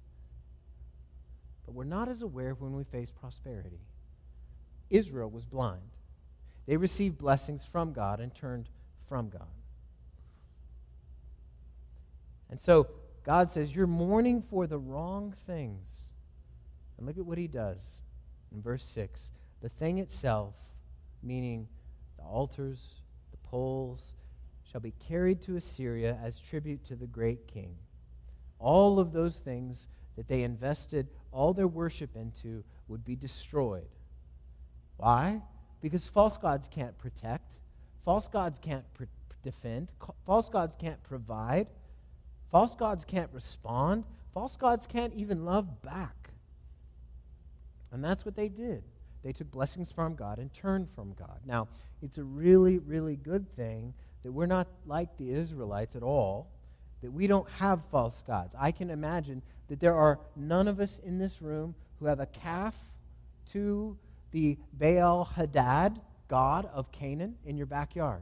But 1.65 1.75
we're 1.75 1.83
not 1.83 2.07
as 2.07 2.21
aware 2.21 2.53
when 2.53 2.73
we 2.73 2.83
face 2.83 3.11
prosperity. 3.11 3.79
Israel 4.89 5.29
was 5.29 5.45
blind. 5.45 5.81
They 6.65 6.77
received 6.77 7.17
blessings 7.17 7.63
from 7.63 7.93
God 7.93 8.19
and 8.19 8.33
turned 8.33 8.69
from 9.07 9.29
God. 9.29 9.47
And 12.49 12.59
so 12.59 12.87
God 13.23 13.49
says, 13.49 13.75
You're 13.75 13.87
mourning 13.87 14.41
for 14.41 14.67
the 14.67 14.77
wrong 14.77 15.35
things. 15.45 15.85
And 16.97 17.05
look 17.05 17.17
at 17.17 17.25
what 17.25 17.37
he 17.37 17.47
does 17.47 18.01
in 18.53 18.61
verse 18.61 18.83
6. 18.83 19.31
The 19.61 19.69
thing 19.69 19.97
itself, 19.97 20.53
meaning 21.23 21.67
the 22.17 22.23
altars, 22.23 23.01
the 23.31 23.37
poles, 23.49 24.15
shall 24.71 24.81
be 24.81 24.93
carried 25.07 25.41
to 25.43 25.55
Assyria 25.55 26.17
as 26.23 26.39
tribute 26.39 26.83
to 26.85 26.95
the 26.95 27.07
great 27.07 27.47
king. 27.47 27.75
All 28.59 28.99
of 28.99 29.13
those 29.13 29.39
things 29.39 29.87
that 30.15 30.27
they 30.27 30.43
invested 30.43 31.07
all 31.31 31.53
their 31.53 31.67
worship 31.67 32.15
into 32.15 32.63
would 32.87 33.05
be 33.05 33.15
destroyed. 33.15 33.87
Why? 34.97 35.41
Because 35.81 36.07
false 36.07 36.37
gods 36.37 36.67
can't 36.67 36.97
protect, 36.97 37.53
false 38.03 38.27
gods 38.27 38.59
can't 38.59 38.85
defend, 39.43 39.89
false 40.25 40.49
gods 40.49 40.75
can't 40.75 41.01
provide. 41.03 41.67
False 42.51 42.75
gods 42.75 43.03
can't 43.03 43.29
respond. 43.33 44.05
False 44.33 44.55
gods 44.55 44.87
can't 44.87 45.13
even 45.13 45.45
love 45.45 45.81
back. 45.81 46.29
And 47.91 48.03
that's 48.03 48.25
what 48.25 48.35
they 48.35 48.49
did. 48.49 48.83
They 49.27 49.33
took 49.33 49.51
blessings 49.51 49.91
from 49.91 50.15
God 50.15 50.39
and 50.39 50.53
turned 50.53 50.87
from 50.95 51.11
God. 51.11 51.41
Now, 51.45 51.67
it's 52.01 52.17
a 52.17 52.23
really, 52.23 52.77
really 52.77 53.17
good 53.17 53.53
thing 53.57 53.93
that 54.23 54.31
we're 54.31 54.45
not 54.45 54.69
like 54.85 55.17
the 55.17 55.31
Israelites 55.31 55.97
at 55.97 56.01
all, 56.01 56.47
that 57.01 57.11
we 57.11 57.27
don't 57.27 57.49
have 57.49 57.83
false 57.91 58.23
gods. 58.25 58.55
I 58.57 58.71
can 58.71 58.89
imagine 58.89 59.41
that 59.67 59.81
there 59.81 59.95
are 59.95 60.17
none 60.37 60.69
of 60.69 60.79
us 60.79 60.99
in 60.99 61.17
this 61.17 61.41
room 61.41 61.75
who 61.99 62.05
have 62.05 62.21
a 62.21 62.25
calf 62.25 62.73
to 63.51 63.97
the 64.31 64.57
Baal 64.71 65.25
Hadad, 65.25 65.99
god 66.29 66.69
of 66.73 66.89
Canaan, 66.93 67.35
in 67.43 67.57
your 67.57 67.65
backyard. 67.65 68.21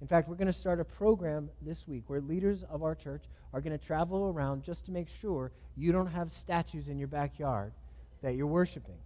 In 0.00 0.06
fact, 0.06 0.26
we're 0.26 0.36
going 0.36 0.46
to 0.46 0.54
start 0.54 0.80
a 0.80 0.86
program 0.86 1.50
this 1.60 1.86
week 1.86 2.04
where 2.06 2.22
leaders 2.22 2.62
of 2.70 2.82
our 2.82 2.94
church 2.94 3.24
are 3.52 3.60
going 3.60 3.78
to 3.78 3.86
travel 3.86 4.32
around 4.34 4.62
just 4.62 4.86
to 4.86 4.90
make 4.90 5.08
sure 5.20 5.52
you 5.76 5.92
don't 5.92 6.06
have 6.06 6.32
statues 6.32 6.88
in 6.88 6.98
your 6.98 7.08
backyard 7.08 7.74
that 8.22 8.36
you're 8.36 8.46
worshiping. 8.46 8.96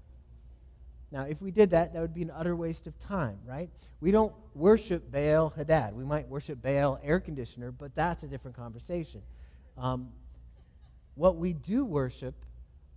Now, 1.10 1.22
if 1.22 1.40
we 1.40 1.50
did 1.50 1.70
that, 1.70 1.94
that 1.94 2.00
would 2.00 2.14
be 2.14 2.22
an 2.22 2.32
utter 2.34 2.54
waste 2.54 2.86
of 2.86 2.98
time, 3.00 3.38
right? 3.46 3.70
We 4.00 4.10
don't 4.10 4.32
worship 4.54 5.10
Baal 5.10 5.50
Hadad. 5.50 5.94
We 5.94 6.04
might 6.04 6.28
worship 6.28 6.60
Baal 6.60 7.00
air 7.02 7.18
conditioner, 7.18 7.72
but 7.72 7.94
that's 7.94 8.22
a 8.24 8.26
different 8.26 8.56
conversation. 8.56 9.22
Um, 9.78 10.10
what 11.14 11.36
we 11.36 11.54
do 11.54 11.84
worship 11.84 12.34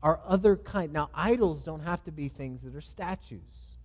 are 0.04 0.20
other 0.26 0.58
kind. 0.58 0.92
Now, 0.92 1.10
idols 1.14 1.64
don't 1.64 1.82
have 1.82 2.04
to 2.04 2.12
be 2.12 2.28
things 2.28 2.64
that 2.64 2.76
are 2.76 2.82
statues. 2.82 3.78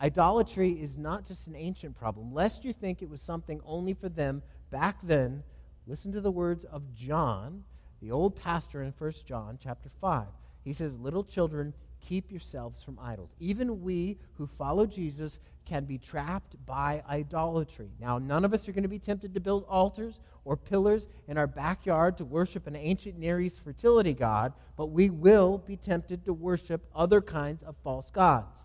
Idolatry 0.00 0.72
is 0.72 0.98
not 0.98 1.26
just 1.26 1.46
an 1.46 1.54
ancient 1.54 1.96
problem. 1.96 2.34
Lest 2.34 2.64
you 2.64 2.72
think 2.72 3.02
it 3.02 3.08
was 3.08 3.20
something 3.20 3.60
only 3.64 3.94
for 3.94 4.08
them 4.08 4.42
back 4.70 4.96
then, 5.04 5.44
listen 5.86 6.10
to 6.12 6.20
the 6.20 6.30
words 6.30 6.64
of 6.64 6.92
John, 6.94 7.62
the 8.00 8.10
old 8.10 8.34
pastor 8.34 8.82
in 8.82 8.92
1 8.98 9.12
John 9.24 9.58
chapter 9.62 9.90
5. 10.00 10.26
He 10.64 10.72
says, 10.72 10.98
Little 10.98 11.22
children, 11.22 11.72
keep 12.06 12.30
yourselves 12.30 12.82
from 12.82 12.98
idols. 13.00 13.34
Even 13.40 13.82
we 13.82 14.18
who 14.34 14.46
follow 14.46 14.86
Jesus 14.86 15.38
can 15.64 15.84
be 15.84 15.98
trapped 15.98 16.54
by 16.66 17.02
idolatry. 17.08 17.90
Now, 18.00 18.18
none 18.18 18.44
of 18.44 18.52
us 18.52 18.68
are 18.68 18.72
going 18.72 18.82
to 18.82 18.88
be 18.88 18.98
tempted 18.98 19.34
to 19.34 19.40
build 19.40 19.64
altars 19.68 20.20
or 20.44 20.56
pillars 20.56 21.06
in 21.28 21.38
our 21.38 21.46
backyard 21.46 22.16
to 22.18 22.24
worship 22.24 22.66
an 22.66 22.76
ancient 22.76 23.18
Near 23.18 23.40
East 23.40 23.60
fertility 23.64 24.12
god, 24.12 24.52
but 24.76 24.86
we 24.86 25.10
will 25.10 25.58
be 25.58 25.76
tempted 25.76 26.24
to 26.24 26.32
worship 26.32 26.84
other 26.94 27.20
kinds 27.20 27.62
of 27.62 27.76
false 27.84 28.10
gods. 28.10 28.60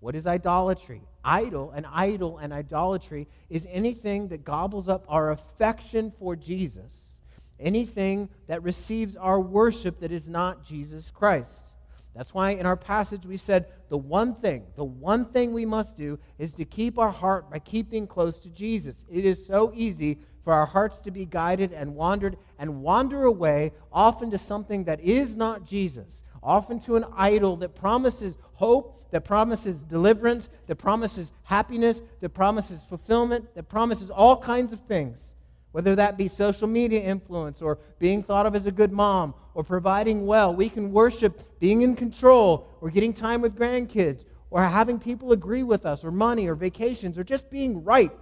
What 0.00 0.14
is 0.14 0.26
idolatry? 0.26 1.00
Idol, 1.24 1.70
an 1.70 1.86
idol 1.90 2.38
and 2.38 2.52
idolatry 2.52 3.28
is 3.48 3.66
anything 3.70 4.28
that 4.28 4.44
gobbles 4.44 4.88
up 4.88 5.04
our 5.08 5.30
affection 5.30 6.12
for 6.18 6.34
Jesus, 6.36 7.18
anything 7.60 8.28
that 8.48 8.62
receives 8.62 9.16
our 9.16 9.40
worship 9.40 10.00
that 10.00 10.12
is 10.12 10.28
not 10.28 10.64
Jesus 10.64 11.10
Christ. 11.10 11.71
That's 12.14 12.34
why 12.34 12.50
in 12.50 12.66
our 12.66 12.76
passage 12.76 13.24
we 13.24 13.36
said 13.36 13.66
the 13.88 13.96
one 13.96 14.34
thing, 14.34 14.64
the 14.76 14.84
one 14.84 15.26
thing 15.26 15.52
we 15.52 15.64
must 15.64 15.96
do 15.96 16.18
is 16.38 16.52
to 16.54 16.64
keep 16.64 16.98
our 16.98 17.10
heart 17.10 17.50
by 17.50 17.58
keeping 17.58 18.06
close 18.06 18.38
to 18.40 18.50
Jesus. 18.50 19.04
It 19.10 19.24
is 19.24 19.46
so 19.46 19.72
easy 19.74 20.18
for 20.44 20.52
our 20.52 20.66
hearts 20.66 20.98
to 21.00 21.10
be 21.10 21.24
guided 21.24 21.72
and 21.72 21.94
wandered 21.94 22.36
and 22.58 22.82
wander 22.82 23.24
away 23.24 23.72
often 23.92 24.30
to 24.30 24.38
something 24.38 24.84
that 24.84 25.00
is 25.00 25.36
not 25.36 25.64
Jesus, 25.64 26.22
often 26.42 26.80
to 26.80 26.96
an 26.96 27.04
idol 27.16 27.56
that 27.58 27.74
promises 27.74 28.36
hope, 28.54 29.10
that 29.10 29.24
promises 29.24 29.82
deliverance, 29.82 30.48
that 30.66 30.76
promises 30.76 31.32
happiness, 31.44 32.02
that 32.20 32.30
promises 32.30 32.84
fulfillment, 32.84 33.54
that 33.54 33.68
promises 33.68 34.10
all 34.10 34.36
kinds 34.36 34.72
of 34.72 34.80
things 34.80 35.34
whether 35.72 35.96
that 35.96 36.16
be 36.16 36.28
social 36.28 36.68
media 36.68 37.00
influence 37.00 37.60
or 37.60 37.78
being 37.98 38.22
thought 38.22 38.46
of 38.46 38.54
as 38.54 38.66
a 38.66 38.70
good 38.70 38.92
mom 38.92 39.34
or 39.54 39.64
providing 39.64 40.26
well. 40.26 40.54
We 40.54 40.68
can 40.68 40.92
worship 40.92 41.58
being 41.58 41.82
in 41.82 41.96
control 41.96 42.68
or 42.80 42.90
getting 42.90 43.12
time 43.12 43.40
with 43.40 43.56
grandkids 43.56 44.24
or 44.50 44.62
having 44.62 45.00
people 45.00 45.32
agree 45.32 45.62
with 45.62 45.86
us 45.86 46.04
or 46.04 46.10
money 46.10 46.46
or 46.46 46.54
vacations 46.54 47.18
or 47.18 47.24
just 47.24 47.50
being 47.50 47.82
right. 47.84 48.12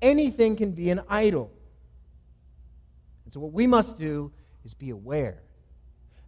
Anything 0.00 0.54
can 0.54 0.72
be 0.72 0.90
an 0.90 1.00
idol. 1.08 1.50
And 3.24 3.32
so, 3.32 3.40
what 3.40 3.52
we 3.52 3.66
must 3.66 3.96
do 3.96 4.30
is 4.64 4.74
be 4.74 4.90
aware. 4.90 5.42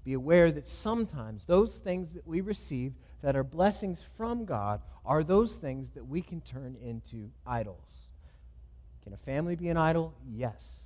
Be 0.04 0.14
aware 0.14 0.50
that 0.50 0.66
sometimes 0.66 1.44
those 1.44 1.76
things 1.78 2.12
that 2.12 2.26
we 2.26 2.40
receive 2.40 2.94
that 3.22 3.36
are 3.36 3.44
blessings 3.44 4.04
from 4.16 4.46
God 4.46 4.80
are 5.04 5.22
those 5.22 5.56
things 5.56 5.90
that 5.90 6.06
we 6.06 6.22
can 6.22 6.40
turn 6.40 6.76
into 6.82 7.30
idols. 7.46 7.99
Can 9.02 9.12
a 9.12 9.16
family 9.16 9.56
be 9.56 9.68
an 9.68 9.76
idol? 9.76 10.14
Yes. 10.28 10.80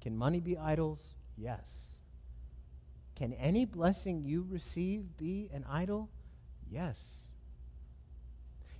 Can 0.00 0.16
money 0.16 0.40
be 0.40 0.56
idols? 0.56 1.00
Yes. 1.36 1.70
Can 3.14 3.32
any 3.34 3.64
blessing 3.64 4.24
you 4.24 4.46
receive 4.48 5.16
be 5.16 5.48
an 5.52 5.64
idol? 5.68 6.10
Yes. 6.70 6.98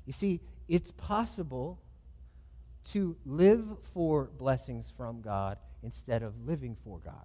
You 0.04 0.12
see, 0.12 0.40
it's 0.68 0.90
possible 0.90 1.80
to 2.90 3.16
live 3.24 3.64
for 3.94 4.30
blessings 4.36 4.92
from 4.96 5.20
God 5.20 5.58
instead 5.82 6.22
of 6.22 6.34
living 6.44 6.76
for 6.84 6.98
God. 6.98 7.24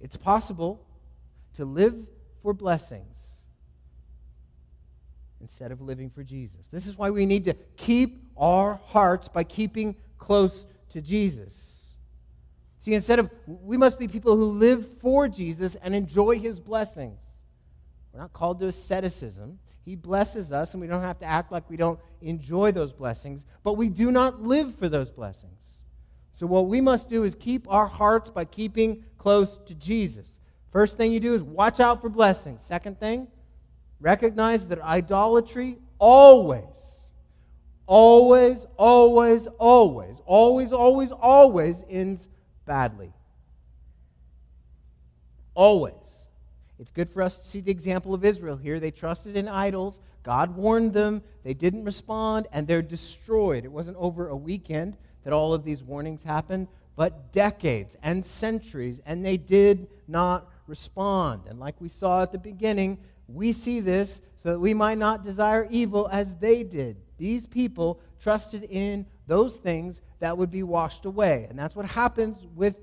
It's 0.00 0.16
possible 0.16 0.86
to 1.54 1.64
live 1.64 2.06
for 2.42 2.52
blessings 2.52 3.41
instead 5.42 5.72
of 5.72 5.82
living 5.82 6.08
for 6.08 6.22
Jesus. 6.22 6.68
This 6.68 6.86
is 6.86 6.96
why 6.96 7.10
we 7.10 7.26
need 7.26 7.44
to 7.44 7.54
keep 7.76 8.22
our 8.36 8.80
hearts 8.86 9.28
by 9.28 9.44
keeping 9.44 9.96
close 10.18 10.66
to 10.90 11.02
Jesus. 11.02 11.92
See, 12.78 12.94
instead 12.94 13.18
of, 13.18 13.30
we 13.46 13.76
must 13.76 13.98
be 13.98 14.08
people 14.08 14.36
who 14.36 14.46
live 14.46 14.88
for 15.00 15.28
Jesus 15.28 15.74
and 15.76 15.94
enjoy 15.94 16.38
his 16.38 16.58
blessings. 16.58 17.18
We're 18.12 18.20
not 18.20 18.32
called 18.32 18.60
to 18.60 18.66
asceticism. 18.66 19.58
He 19.84 19.96
blesses 19.96 20.52
us, 20.52 20.74
and 20.74 20.80
we 20.80 20.86
don't 20.86 21.02
have 21.02 21.18
to 21.18 21.24
act 21.24 21.52
like 21.52 21.68
we 21.68 21.76
don't 21.76 21.98
enjoy 22.20 22.72
those 22.72 22.92
blessings, 22.92 23.44
but 23.62 23.76
we 23.76 23.88
do 23.88 24.10
not 24.12 24.42
live 24.42 24.76
for 24.76 24.88
those 24.88 25.10
blessings. 25.10 25.60
So, 26.32 26.46
what 26.46 26.66
we 26.66 26.80
must 26.80 27.08
do 27.08 27.24
is 27.24 27.34
keep 27.34 27.70
our 27.70 27.86
hearts 27.86 28.30
by 28.30 28.44
keeping 28.44 29.04
close 29.18 29.58
to 29.66 29.74
Jesus. 29.74 30.40
First 30.70 30.96
thing 30.96 31.12
you 31.12 31.20
do 31.20 31.34
is 31.34 31.42
watch 31.42 31.80
out 31.80 32.00
for 32.00 32.08
blessings. 32.08 32.62
Second 32.62 32.98
thing, 32.98 33.28
recognize 34.02 34.66
that 34.66 34.80
idolatry 34.80 35.78
always 35.98 36.82
always, 37.92 38.64
always, 38.78 39.46
always, 39.58 40.22
always, 40.24 40.72
always, 40.72 41.12
always 41.12 41.84
ends 41.90 42.28
badly. 42.64 43.12
Always. 45.54 45.94
It's 46.78 46.90
good 46.90 47.10
for 47.10 47.22
us 47.22 47.38
to 47.38 47.46
see 47.46 47.60
the 47.60 47.70
example 47.70 48.14
of 48.14 48.24
Israel 48.24 48.56
here. 48.56 48.80
They 48.80 48.90
trusted 48.90 49.36
in 49.36 49.46
idols. 49.46 50.00
God 50.22 50.56
warned 50.56 50.94
them. 50.94 51.22
They 51.44 51.52
didn't 51.54 51.84
respond, 51.84 52.46
and 52.50 52.66
they're 52.66 52.80
destroyed. 52.80 53.64
It 53.64 53.72
wasn't 53.72 53.98
over 53.98 54.28
a 54.28 54.36
weekend 54.36 54.96
that 55.24 55.34
all 55.34 55.52
of 55.52 55.62
these 55.62 55.82
warnings 55.82 56.24
happened, 56.24 56.68
but 56.96 57.30
decades 57.30 57.96
and 58.02 58.24
centuries, 58.24 59.00
and 59.04 59.24
they 59.24 59.36
did 59.36 59.86
not 60.08 60.50
respond. 60.66 61.42
And 61.46 61.60
like 61.60 61.78
we 61.78 61.88
saw 61.88 62.22
at 62.22 62.32
the 62.32 62.38
beginning, 62.38 62.98
we 63.28 63.52
see 63.52 63.80
this 63.80 64.20
so 64.36 64.50
that 64.50 64.58
we 64.58 64.74
might 64.74 64.98
not 64.98 65.22
desire 65.22 65.66
evil 65.70 66.08
as 66.10 66.36
they 66.36 66.62
did. 66.62 66.96
These 67.18 67.46
people 67.46 68.00
trusted 68.20 68.64
in 68.64 69.06
those 69.26 69.56
things 69.56 70.00
that 70.18 70.36
would 70.36 70.50
be 70.50 70.62
washed 70.62 71.04
away. 71.04 71.46
And 71.48 71.58
that's 71.58 71.76
what 71.76 71.86
happens 71.86 72.46
with 72.54 72.76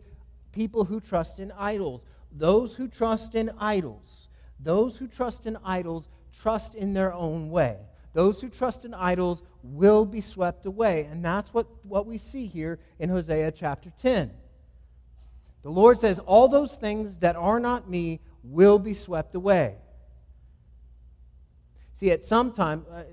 people 0.51 0.85
who 0.85 0.99
trust 0.99 1.39
in 1.39 1.51
idols. 1.57 2.05
Those 2.31 2.73
who 2.73 2.87
trust 2.87 3.35
in 3.35 3.51
idols, 3.59 4.29
those 4.59 4.97
who 4.97 5.07
trust 5.07 5.45
in 5.45 5.57
idols 5.63 6.07
trust 6.31 6.75
in 6.75 6.93
their 6.93 7.13
own 7.13 7.49
way. 7.49 7.77
Those 8.13 8.41
who 8.41 8.49
trust 8.49 8.85
in 8.85 8.93
idols 8.93 9.43
will 9.61 10.05
be 10.05 10.21
swept 10.21 10.65
away. 10.65 11.07
And 11.11 11.23
that's 11.23 11.53
what, 11.53 11.67
what 11.83 12.05
we 12.05 12.17
see 12.17 12.47
here 12.47 12.79
in 12.97 13.09
Hosea 13.09 13.51
chapter 13.51 13.91
10. 14.01 14.31
The 15.61 15.69
Lord 15.69 15.99
says, 15.99 16.19
All 16.19 16.47
those 16.47 16.75
things 16.75 17.17
that 17.17 17.35
are 17.35 17.59
not 17.59 17.89
me 17.89 18.19
will 18.43 18.79
be 18.79 18.93
swept 18.93 19.35
away. 19.35 19.75
See, 21.99 22.11
at 22.11 22.23
some 22.23 22.53
time, 22.53 22.85
uh, 22.89 23.03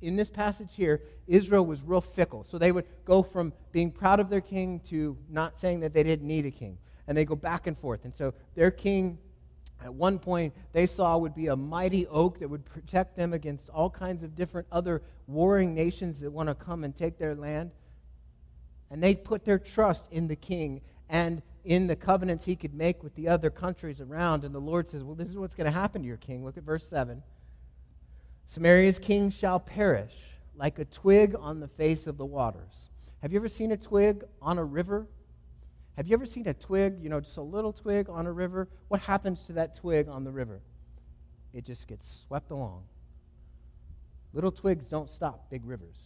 in 0.00 0.14
this 0.14 0.30
passage 0.30 0.76
here, 0.76 1.02
Israel 1.26 1.66
was 1.66 1.82
real 1.82 2.00
fickle. 2.00 2.44
So 2.44 2.56
they 2.56 2.70
would 2.70 2.84
go 3.04 3.24
from 3.24 3.52
being 3.72 3.90
proud 3.90 4.20
of 4.20 4.30
their 4.30 4.40
king 4.40 4.78
to 4.90 5.18
not 5.28 5.58
saying 5.58 5.80
that 5.80 5.92
they 5.92 6.04
didn't 6.04 6.28
need 6.28 6.46
a 6.46 6.52
king. 6.52 6.78
And 7.08 7.18
they 7.18 7.24
go 7.24 7.34
back 7.34 7.66
and 7.66 7.76
forth. 7.76 8.04
And 8.04 8.14
so 8.14 8.32
their 8.54 8.70
king, 8.70 9.18
at 9.82 9.92
one 9.92 10.20
point, 10.20 10.54
they 10.72 10.86
saw 10.86 11.18
would 11.18 11.34
be 11.34 11.48
a 11.48 11.56
mighty 11.56 12.06
oak 12.06 12.38
that 12.38 12.48
would 12.48 12.64
protect 12.64 13.16
them 13.16 13.32
against 13.32 13.68
all 13.70 13.90
kinds 13.90 14.22
of 14.22 14.36
different 14.36 14.68
other 14.70 15.02
warring 15.26 15.74
nations 15.74 16.20
that 16.20 16.30
want 16.30 16.48
to 16.48 16.54
come 16.54 16.84
and 16.84 16.94
take 16.94 17.18
their 17.18 17.34
land. 17.34 17.72
And 18.88 19.02
they 19.02 19.16
put 19.16 19.44
their 19.44 19.58
trust 19.58 20.06
in 20.12 20.28
the 20.28 20.36
king 20.36 20.80
and 21.08 21.42
in 21.64 21.86
the 21.86 21.96
covenants 21.96 22.44
he 22.44 22.56
could 22.56 22.74
make 22.74 23.02
with 23.02 23.14
the 23.14 23.28
other 23.28 23.50
countries 23.50 24.00
around. 24.00 24.44
And 24.44 24.54
the 24.54 24.60
Lord 24.60 24.88
says, 24.88 25.02
Well, 25.02 25.14
this 25.14 25.28
is 25.28 25.36
what's 25.36 25.54
going 25.54 25.66
to 25.66 25.72
happen 25.72 26.02
to 26.02 26.08
your 26.08 26.16
king. 26.16 26.44
Look 26.44 26.56
at 26.56 26.64
verse 26.64 26.86
7. 26.86 27.22
Samaria's 28.46 28.98
king 28.98 29.30
shall 29.30 29.60
perish 29.60 30.14
like 30.56 30.78
a 30.78 30.84
twig 30.84 31.34
on 31.38 31.60
the 31.60 31.68
face 31.68 32.06
of 32.06 32.18
the 32.18 32.26
waters. 32.26 32.90
Have 33.22 33.32
you 33.32 33.38
ever 33.38 33.48
seen 33.48 33.72
a 33.72 33.76
twig 33.76 34.24
on 34.42 34.58
a 34.58 34.64
river? 34.64 35.06
Have 35.96 36.06
you 36.06 36.14
ever 36.14 36.26
seen 36.26 36.48
a 36.48 36.54
twig, 36.54 36.98
you 37.02 37.08
know, 37.08 37.20
just 37.20 37.36
a 37.36 37.42
little 37.42 37.72
twig 37.72 38.08
on 38.08 38.26
a 38.26 38.32
river? 38.32 38.68
What 38.88 39.00
happens 39.00 39.42
to 39.42 39.52
that 39.54 39.76
twig 39.76 40.08
on 40.08 40.24
the 40.24 40.30
river? 40.30 40.60
It 41.52 41.64
just 41.64 41.86
gets 41.86 42.08
swept 42.08 42.50
along. 42.50 42.84
Little 44.32 44.52
twigs 44.52 44.86
don't 44.86 45.10
stop 45.10 45.50
big 45.50 45.66
rivers. 45.66 45.96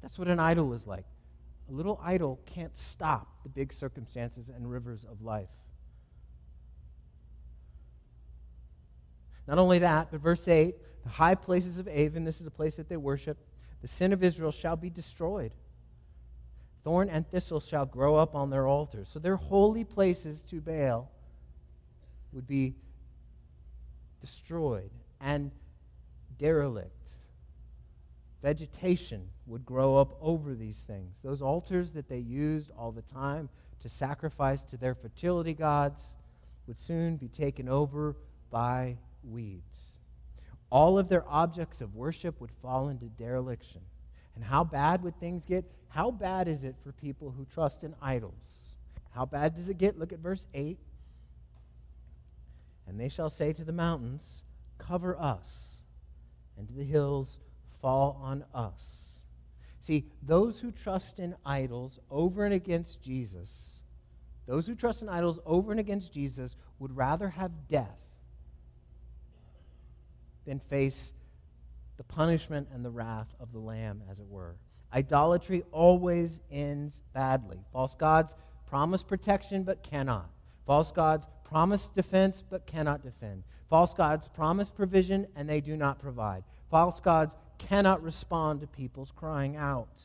That's 0.00 0.18
what 0.18 0.28
an 0.28 0.38
idol 0.38 0.72
is 0.72 0.86
like. 0.86 1.04
A 1.68 1.72
little 1.72 2.00
idol 2.02 2.40
can't 2.46 2.76
stop 2.76 3.28
the 3.42 3.48
big 3.48 3.72
circumstances 3.72 4.48
and 4.48 4.70
rivers 4.70 5.04
of 5.04 5.22
life. 5.22 5.48
Not 9.46 9.58
only 9.58 9.78
that, 9.80 10.10
but 10.10 10.20
verse 10.20 10.46
8 10.46 10.74
the 11.04 11.08
high 11.08 11.34
places 11.34 11.78
of 11.78 11.88
Aven, 11.88 12.24
this 12.24 12.40
is 12.40 12.46
a 12.46 12.50
place 12.50 12.74
that 12.76 12.88
they 12.88 12.96
worship, 12.96 13.38
the 13.80 13.88
sin 13.88 14.12
of 14.12 14.22
Israel 14.22 14.52
shall 14.52 14.76
be 14.76 14.90
destroyed. 14.90 15.52
Thorn 16.84 17.08
and 17.08 17.28
thistle 17.30 17.60
shall 17.60 17.86
grow 17.86 18.16
up 18.16 18.34
on 18.34 18.50
their 18.50 18.66
altars. 18.66 19.08
So 19.10 19.18
their 19.18 19.36
holy 19.36 19.84
places 19.84 20.42
to 20.50 20.60
Baal 20.60 21.10
would 22.32 22.46
be 22.46 22.74
destroyed 24.20 24.90
and 25.20 25.50
derelict. 26.38 26.97
Vegetation 28.42 29.28
would 29.46 29.66
grow 29.66 29.96
up 29.96 30.16
over 30.20 30.54
these 30.54 30.82
things. 30.82 31.16
Those 31.22 31.42
altars 31.42 31.92
that 31.92 32.08
they 32.08 32.18
used 32.18 32.70
all 32.76 32.92
the 32.92 33.02
time 33.02 33.48
to 33.82 33.88
sacrifice 33.88 34.62
to 34.64 34.76
their 34.76 34.94
fertility 34.94 35.54
gods 35.54 36.14
would 36.66 36.78
soon 36.78 37.16
be 37.16 37.28
taken 37.28 37.68
over 37.68 38.16
by 38.50 38.96
weeds. 39.24 39.98
All 40.70 40.98
of 40.98 41.08
their 41.08 41.24
objects 41.28 41.80
of 41.80 41.94
worship 41.94 42.40
would 42.40 42.52
fall 42.62 42.88
into 42.88 43.06
dereliction. 43.06 43.80
And 44.34 44.44
how 44.44 44.62
bad 44.62 45.02
would 45.02 45.18
things 45.18 45.44
get? 45.44 45.64
How 45.88 46.10
bad 46.10 46.46
is 46.46 46.62
it 46.62 46.76
for 46.84 46.92
people 46.92 47.34
who 47.36 47.44
trust 47.46 47.82
in 47.82 47.94
idols? 48.00 48.76
How 49.10 49.24
bad 49.24 49.54
does 49.54 49.68
it 49.68 49.78
get? 49.78 49.98
Look 49.98 50.12
at 50.12 50.18
verse 50.20 50.46
8. 50.54 50.78
And 52.86 53.00
they 53.00 53.08
shall 53.08 53.30
say 53.30 53.52
to 53.52 53.64
the 53.64 53.72
mountains, 53.72 54.42
Cover 54.76 55.18
us, 55.18 55.78
and 56.56 56.68
to 56.68 56.74
the 56.74 56.84
hills, 56.84 57.40
Fall 57.80 58.20
on 58.22 58.44
us. 58.54 59.22
See, 59.80 60.04
those 60.22 60.60
who 60.60 60.70
trust 60.70 61.18
in 61.18 61.34
idols 61.46 61.98
over 62.10 62.44
and 62.44 62.52
against 62.52 63.00
Jesus, 63.02 63.80
those 64.46 64.66
who 64.66 64.74
trust 64.74 65.02
in 65.02 65.08
idols 65.08 65.38
over 65.46 65.70
and 65.70 65.80
against 65.80 66.12
Jesus 66.12 66.56
would 66.78 66.96
rather 66.96 67.28
have 67.30 67.68
death 67.68 67.98
than 70.44 70.58
face 70.58 71.12
the 71.96 72.04
punishment 72.04 72.68
and 72.72 72.84
the 72.84 72.90
wrath 72.90 73.28
of 73.40 73.52
the 73.52 73.58
Lamb, 73.58 74.02
as 74.10 74.18
it 74.18 74.26
were. 74.28 74.56
Idolatry 74.92 75.64
always 75.72 76.40
ends 76.50 77.02
badly. 77.12 77.58
False 77.72 77.94
gods 77.94 78.34
promise 78.66 79.02
protection 79.02 79.64
but 79.64 79.82
cannot. 79.82 80.30
False 80.66 80.90
gods 80.92 81.26
promise 81.44 81.88
defense 81.88 82.42
but 82.48 82.66
cannot 82.66 83.02
defend. 83.02 83.42
False 83.68 83.92
gods 83.94 84.28
promise 84.28 84.70
provision 84.70 85.26
and 85.36 85.48
they 85.48 85.60
do 85.60 85.76
not 85.76 85.98
provide. 85.98 86.44
False 86.70 87.00
gods 87.00 87.34
cannot 87.58 88.02
respond 88.02 88.60
to 88.60 88.66
people's 88.66 89.12
crying 89.14 89.56
out. 89.56 90.02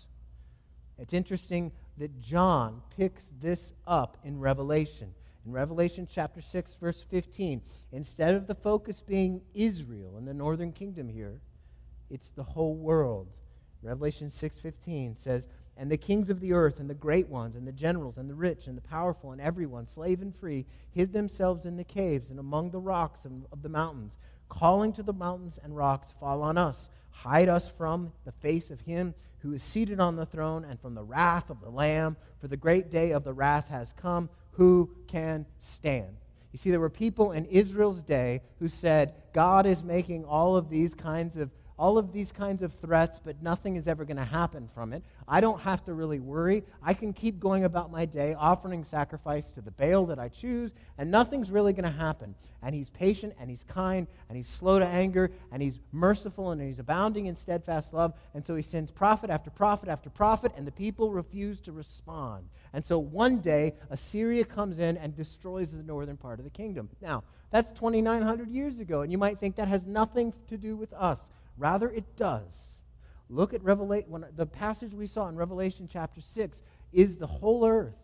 It's 0.97 1.13
interesting 1.13 1.71
that 1.97 2.21
John 2.21 2.81
picks 2.97 3.31
this 3.41 3.73
up 3.87 4.17
in 4.23 4.39
Revelation. 4.39 5.13
In 5.45 5.51
Revelation 5.51 6.07
chapter 6.11 6.41
6, 6.41 6.75
verse 6.75 7.03
15, 7.09 7.61
instead 7.91 8.35
of 8.35 8.47
the 8.47 8.55
focus 8.55 9.01
being 9.01 9.41
Israel 9.53 10.15
and 10.17 10.27
the 10.27 10.33
northern 10.33 10.71
kingdom 10.71 11.09
here, 11.09 11.39
it's 12.09 12.29
the 12.29 12.43
whole 12.43 12.75
world. 12.75 13.27
Revelation 13.81 14.29
6:15 14.29 15.17
says, 15.17 15.47
"And 15.75 15.89
the 15.89 15.97
kings 15.97 16.29
of 16.29 16.39
the 16.39 16.53
earth 16.53 16.79
and 16.79 16.89
the 16.89 16.93
great 16.93 17.29
ones 17.29 17.55
and 17.55 17.67
the 17.67 17.71
generals 17.71 18.17
and 18.17 18.29
the 18.29 18.35
rich 18.35 18.67
and 18.67 18.77
the 18.77 18.81
powerful 18.81 19.31
and 19.31 19.41
everyone, 19.41 19.87
slave 19.87 20.21
and 20.21 20.35
free, 20.35 20.65
hid 20.91 21.13
themselves 21.13 21.65
in 21.65 21.77
the 21.77 21.83
caves 21.83 22.29
and 22.29 22.39
among 22.39 22.69
the 22.69 22.79
rocks 22.79 23.25
of 23.25 23.61
the 23.61 23.69
mountains, 23.69 24.17
calling 24.49 24.93
to 24.93 25.03
the 25.03 25.13
mountains 25.13 25.59
and 25.63 25.75
rocks, 25.75 26.13
fall 26.19 26.43
on 26.43 26.57
us, 26.57 26.89
hide 27.09 27.49
us 27.49 27.67
from 27.67 28.11
the 28.23 28.31
face 28.31 28.69
of 28.69 28.81
him 28.81 29.15
who 29.39 29.53
is 29.53 29.63
seated 29.63 29.99
on 29.99 30.15
the 30.15 30.25
throne 30.25 30.63
and 30.63 30.79
from 30.79 30.93
the 30.93 31.03
wrath 31.03 31.49
of 31.49 31.59
the 31.59 31.69
lamb, 31.69 32.15
for 32.39 32.47
the 32.47 32.55
great 32.55 32.89
day 32.89 33.11
of 33.11 33.23
the 33.23 33.33
wrath 33.33 33.67
has 33.67 33.93
come, 33.93 34.29
who 34.51 34.89
can 35.07 35.45
stand?" 35.59 36.17
You 36.53 36.59
see, 36.59 36.69
there 36.69 36.79
were 36.79 36.89
people 36.89 37.31
in 37.31 37.45
Israel's 37.45 38.03
day 38.03 38.43
who 38.59 38.67
said, 38.67 39.15
God 39.33 39.65
is 39.65 39.83
making 39.83 40.23
all 40.23 40.55
of 40.55 40.69
these 40.69 40.93
kinds 40.93 41.35
of 41.35 41.49
all 41.77 41.97
of 41.97 42.13
these 42.13 42.31
kinds 42.31 42.61
of 42.61 42.73
threats, 42.73 43.19
but 43.23 43.41
nothing 43.41 43.75
is 43.75 43.87
ever 43.87 44.05
going 44.05 44.17
to 44.17 44.23
happen 44.23 44.69
from 44.73 44.93
it. 44.93 45.03
I 45.27 45.41
don't 45.41 45.61
have 45.61 45.83
to 45.85 45.93
really 45.93 46.19
worry. 46.19 46.63
I 46.81 46.93
can 46.93 47.13
keep 47.13 47.39
going 47.39 47.63
about 47.63 47.91
my 47.91 48.05
day, 48.05 48.35
offering 48.35 48.83
sacrifice 48.83 49.51
to 49.51 49.61
the 49.61 49.71
Baal 49.71 50.05
that 50.07 50.19
I 50.19 50.29
choose, 50.29 50.73
and 50.97 51.09
nothing's 51.09 51.49
really 51.49 51.73
going 51.73 51.91
to 51.91 51.97
happen. 51.97 52.35
And 52.61 52.75
he's 52.75 52.89
patient, 52.89 53.33
and 53.39 53.49
he's 53.49 53.63
kind, 53.63 54.07
and 54.29 54.37
he's 54.37 54.47
slow 54.47 54.79
to 54.79 54.85
anger, 54.85 55.31
and 55.51 55.61
he's 55.61 55.79
merciful, 55.91 56.51
and 56.51 56.61
he's 56.61 56.79
abounding 56.79 57.25
in 57.25 57.35
steadfast 57.35 57.93
love. 57.93 58.13
And 58.33 58.45
so 58.45 58.55
he 58.55 58.61
sends 58.61 58.91
prophet 58.91 59.29
after 59.29 59.49
prophet 59.49 59.89
after 59.89 60.09
prophet, 60.09 60.51
and 60.55 60.67
the 60.67 60.71
people 60.71 61.11
refuse 61.11 61.59
to 61.61 61.71
respond. 61.71 62.49
And 62.71 62.85
so 62.85 62.99
one 62.99 63.39
day, 63.39 63.73
Assyria 63.89 64.45
comes 64.45 64.79
in 64.79 64.97
and 64.97 65.15
destroys 65.15 65.71
the 65.71 65.83
northern 65.83 66.17
part 66.17 66.39
of 66.39 66.45
the 66.45 66.51
kingdom. 66.51 66.89
Now, 67.01 67.23
that's 67.51 67.69
2,900 67.71 68.49
years 68.49 68.79
ago, 68.79 69.01
and 69.01 69.11
you 69.11 69.19
might 69.19 69.39
think 69.39 69.57
that 69.57 69.67
has 69.67 69.85
nothing 69.85 70.33
to 70.47 70.57
do 70.57 70.75
with 70.75 70.91
us. 70.93 71.21
Rather, 71.57 71.89
it 71.89 72.15
does. 72.15 72.73
Look 73.29 73.53
at 73.53 73.63
Revelation. 73.63 74.25
The 74.35 74.45
passage 74.45 74.93
we 74.93 75.07
saw 75.07 75.27
in 75.27 75.35
Revelation 75.35 75.87
chapter 75.91 76.21
6 76.21 76.61
is 76.91 77.17
the 77.17 77.27
whole 77.27 77.65
earth. 77.65 77.95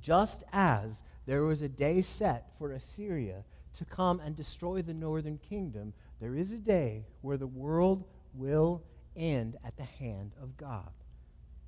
Just 0.00 0.44
as 0.52 1.02
there 1.26 1.42
was 1.42 1.60
a 1.60 1.68
day 1.68 2.02
set 2.02 2.50
for 2.58 2.72
Assyria 2.72 3.44
to 3.76 3.84
come 3.84 4.20
and 4.20 4.34
destroy 4.34 4.82
the 4.82 4.94
northern 4.94 5.38
kingdom, 5.38 5.92
there 6.20 6.34
is 6.34 6.52
a 6.52 6.58
day 6.58 7.04
where 7.20 7.36
the 7.36 7.46
world 7.46 8.04
will 8.34 8.82
end 9.16 9.56
at 9.64 9.76
the 9.76 9.84
hand 9.84 10.32
of 10.40 10.56
God. 10.56 10.90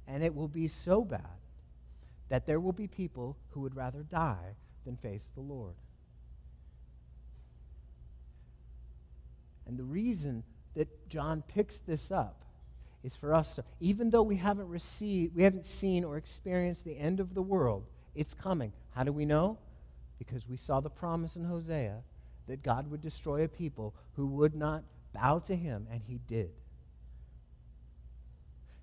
And 0.06 0.22
it 0.22 0.35
will 0.35 0.48
be 0.48 0.68
so 0.68 1.04
bad 1.04 1.38
that 2.28 2.46
there 2.46 2.61
will 2.61 2.72
be 2.72 2.87
people 2.87 3.37
who 3.50 3.61
would 3.61 3.76
rather 3.76 4.02
die 4.02 4.56
than 4.85 4.96
face 4.96 5.30
the 5.35 5.40
Lord. 5.40 5.74
And 9.66 9.79
the 9.79 9.85
reason 9.85 10.44
that 10.75 11.09
John 11.09 11.42
picks 11.46 11.79
this 11.79 12.11
up 12.11 12.44
is 13.03 13.16
for 13.16 13.35
us 13.35 13.55
to, 13.55 13.64
even 13.81 14.11
though 14.11 14.23
we 14.23 14.37
haven't 14.37 14.68
received, 14.68 15.35
we 15.35 15.42
haven't 15.42 15.66
seen 15.66 16.05
or 16.05 16.16
experienced 16.16 16.85
the 16.85 16.99
end 16.99 17.20
of 17.20 17.35
the 17.35 17.42
world, 17.42 17.87
it's 18.14 18.35
coming. 18.35 18.73
How 18.94 19.05
do 19.05 19.12
we 19.12 19.25
know? 19.25 19.59
Because 20.18 20.46
we 20.49 20.57
saw 20.57 20.81
the 20.81 20.90
promise 20.90 21.37
in 21.37 21.44
Hosea 21.44 22.03
that 22.46 22.62
God 22.62 22.90
would 22.90 23.01
destroy 23.01 23.44
a 23.44 23.49
people 23.49 23.94
who 24.16 24.27
would 24.27 24.55
not 24.55 24.85
bow 25.14 25.38
to 25.40 25.57
him, 25.57 25.87
and 25.90 26.03
he 26.07 26.20
did. 26.27 26.51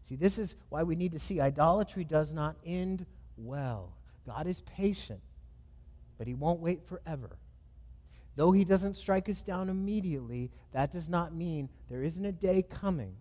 See, 0.07 0.15
this 0.15 0.39
is 0.39 0.55
why 0.69 0.83
we 0.83 0.95
need 0.95 1.11
to 1.11 1.19
see 1.19 1.41
idolatry 1.41 2.05
does 2.05 2.33
not 2.33 2.55
end 2.65 3.05
well. 3.35 3.91
God 4.25 4.47
is 4.47 4.61
patient, 4.61 5.19
but 6.17 6.27
he 6.27 6.33
won't 6.33 6.59
wait 6.59 6.87
forever. 6.87 7.37
Though 8.37 8.51
he 8.51 8.63
doesn't 8.63 8.97
strike 8.97 9.27
us 9.29 9.41
down 9.41 9.67
immediately, 9.67 10.51
that 10.71 10.91
does 10.91 11.09
not 11.09 11.33
mean 11.33 11.69
there 11.89 12.03
isn't 12.03 12.23
a 12.23 12.31
day 12.31 12.61
coming. 12.61 13.15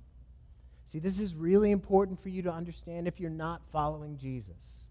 See, 0.87 0.98
this 0.98 1.18
is 1.18 1.35
really 1.35 1.70
important 1.70 2.22
for 2.22 2.29
you 2.29 2.42
to 2.42 2.52
understand 2.52 3.09
if 3.09 3.18
you're 3.18 3.31
not 3.31 3.62
following 3.72 4.18
Jesus. 4.18 4.85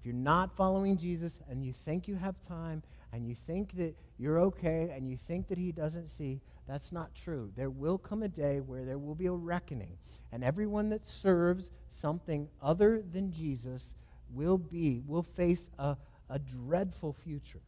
If 0.00 0.06
you're 0.06 0.14
not 0.14 0.56
following 0.56 0.98
Jesus 0.98 1.38
and 1.48 1.64
you 1.64 1.72
think 1.72 2.08
you 2.08 2.16
have 2.16 2.40
time 2.40 2.82
and 3.12 3.24
you 3.24 3.36
think 3.46 3.76
that 3.76 3.94
you're 4.18 4.40
okay 4.40 4.90
and 4.92 5.08
you 5.08 5.16
think 5.16 5.46
that 5.48 5.58
he 5.58 5.70
doesn't 5.70 6.08
see, 6.08 6.40
that's 6.66 6.90
not 6.90 7.14
true. 7.14 7.52
There 7.56 7.70
will 7.70 7.96
come 7.96 8.24
a 8.24 8.28
day 8.28 8.58
where 8.58 8.84
there 8.84 8.98
will 8.98 9.14
be 9.14 9.26
a 9.26 9.32
reckoning. 9.32 9.98
And 10.32 10.42
everyone 10.42 10.88
that 10.90 11.06
serves 11.06 11.70
something 11.90 12.48
other 12.60 13.04
than 13.12 13.30
Jesus 13.30 13.94
will 14.32 14.58
be, 14.58 15.00
will 15.06 15.22
face 15.22 15.70
a, 15.78 15.96
a 16.28 16.40
dreadful 16.40 17.12
future. 17.12 17.60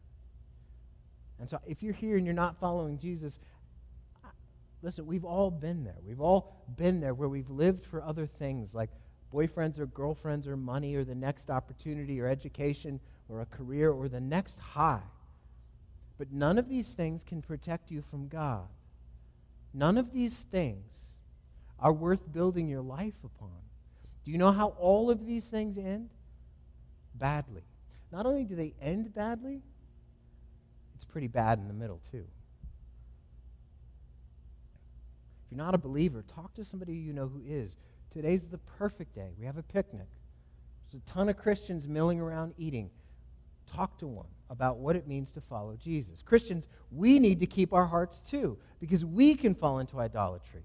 And 1.39 1.49
so 1.49 1.59
if 1.67 1.83
you're 1.83 1.93
here 1.93 2.17
and 2.17 2.25
you're 2.25 2.33
not 2.33 2.59
following 2.59 2.97
Jesus, 2.97 3.39
listen, 4.81 5.05
we've 5.05 5.25
all 5.25 5.51
been 5.51 5.83
there. 5.83 5.97
We've 6.05 6.21
all 6.21 6.65
been 6.77 6.99
there 6.99 7.13
where 7.13 7.29
we've 7.29 7.49
lived 7.49 7.85
for 7.85 8.01
other 8.01 8.25
things 8.25 8.73
like 8.73 8.89
boyfriends 9.33 9.79
or 9.79 9.85
girlfriends 9.87 10.47
or 10.47 10.55
money 10.55 10.95
or 10.95 11.03
the 11.03 11.15
next 11.15 11.49
opportunity 11.49 12.21
or 12.21 12.27
education 12.27 12.99
or 13.29 13.41
a 13.41 13.45
career 13.45 13.91
or 13.91 14.07
the 14.07 14.21
next 14.21 14.59
high. 14.59 15.01
But 16.17 16.31
none 16.31 16.57
of 16.57 16.69
these 16.69 16.91
things 16.91 17.23
can 17.23 17.41
protect 17.41 17.89
you 17.89 18.03
from 18.09 18.27
God. 18.27 18.67
None 19.73 19.97
of 19.97 20.13
these 20.13 20.37
things 20.37 21.15
are 21.79 21.91
worth 21.91 22.31
building 22.31 22.69
your 22.69 22.81
life 22.81 23.17
upon. 23.23 23.49
Do 24.23 24.31
you 24.31 24.37
know 24.37 24.51
how 24.51 24.69
all 24.79 25.09
of 25.09 25.25
these 25.25 25.43
things 25.43 25.77
end? 25.77 26.09
Badly. 27.15 27.63
Not 28.11 28.25
only 28.25 28.45
do 28.45 28.55
they 28.55 28.73
end 28.79 29.13
badly, 29.13 29.63
it's 30.95 31.05
pretty 31.05 31.27
bad 31.27 31.59
in 31.59 31.67
the 31.67 31.73
middle, 31.73 32.01
too. 32.11 32.25
If 35.45 35.51
you're 35.51 35.57
not 35.57 35.75
a 35.75 35.77
believer, 35.77 36.23
talk 36.23 36.53
to 36.55 36.65
somebody 36.65 36.93
you 36.93 37.13
know 37.13 37.27
who 37.27 37.41
is. 37.47 37.75
Today's 38.11 38.45
the 38.45 38.57
perfect 38.57 39.15
day. 39.15 39.31
We 39.39 39.45
have 39.45 39.57
a 39.57 39.63
picnic. 39.63 40.07
There's 40.91 41.01
a 41.01 41.11
ton 41.11 41.29
of 41.29 41.37
Christians 41.37 41.87
milling 41.87 42.19
around 42.19 42.53
eating. 42.57 42.89
Talk 43.71 43.97
to 43.99 44.07
one 44.07 44.27
about 44.49 44.77
what 44.77 44.95
it 44.95 45.07
means 45.07 45.31
to 45.31 45.41
follow 45.41 45.75
Jesus. 45.75 46.21
Christians, 46.21 46.67
we 46.91 47.17
need 47.17 47.39
to 47.39 47.47
keep 47.47 47.73
our 47.73 47.85
hearts 47.87 48.21
too, 48.21 48.57
because 48.79 49.03
we 49.03 49.33
can 49.33 49.55
fall 49.55 49.79
into 49.79 49.99
idolatry. 49.99 50.63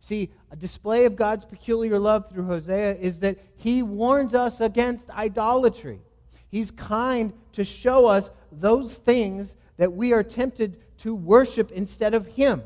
See, 0.00 0.30
a 0.50 0.56
display 0.56 1.06
of 1.06 1.16
God's 1.16 1.44
peculiar 1.44 1.98
love 1.98 2.30
through 2.30 2.44
Hosea 2.44 2.96
is 2.96 3.20
that 3.20 3.38
he 3.56 3.82
warns 3.82 4.34
us 4.34 4.60
against 4.60 5.10
idolatry. 5.10 6.00
He's 6.50 6.70
kind 6.70 7.32
to 7.52 7.64
show 7.64 8.06
us 8.06 8.30
those 8.52 8.94
things 8.94 9.54
that 9.76 9.92
we 9.92 10.12
are 10.12 10.22
tempted 10.22 10.78
to 10.98 11.14
worship 11.14 11.70
instead 11.70 12.14
of 12.14 12.26
Him. 12.26 12.62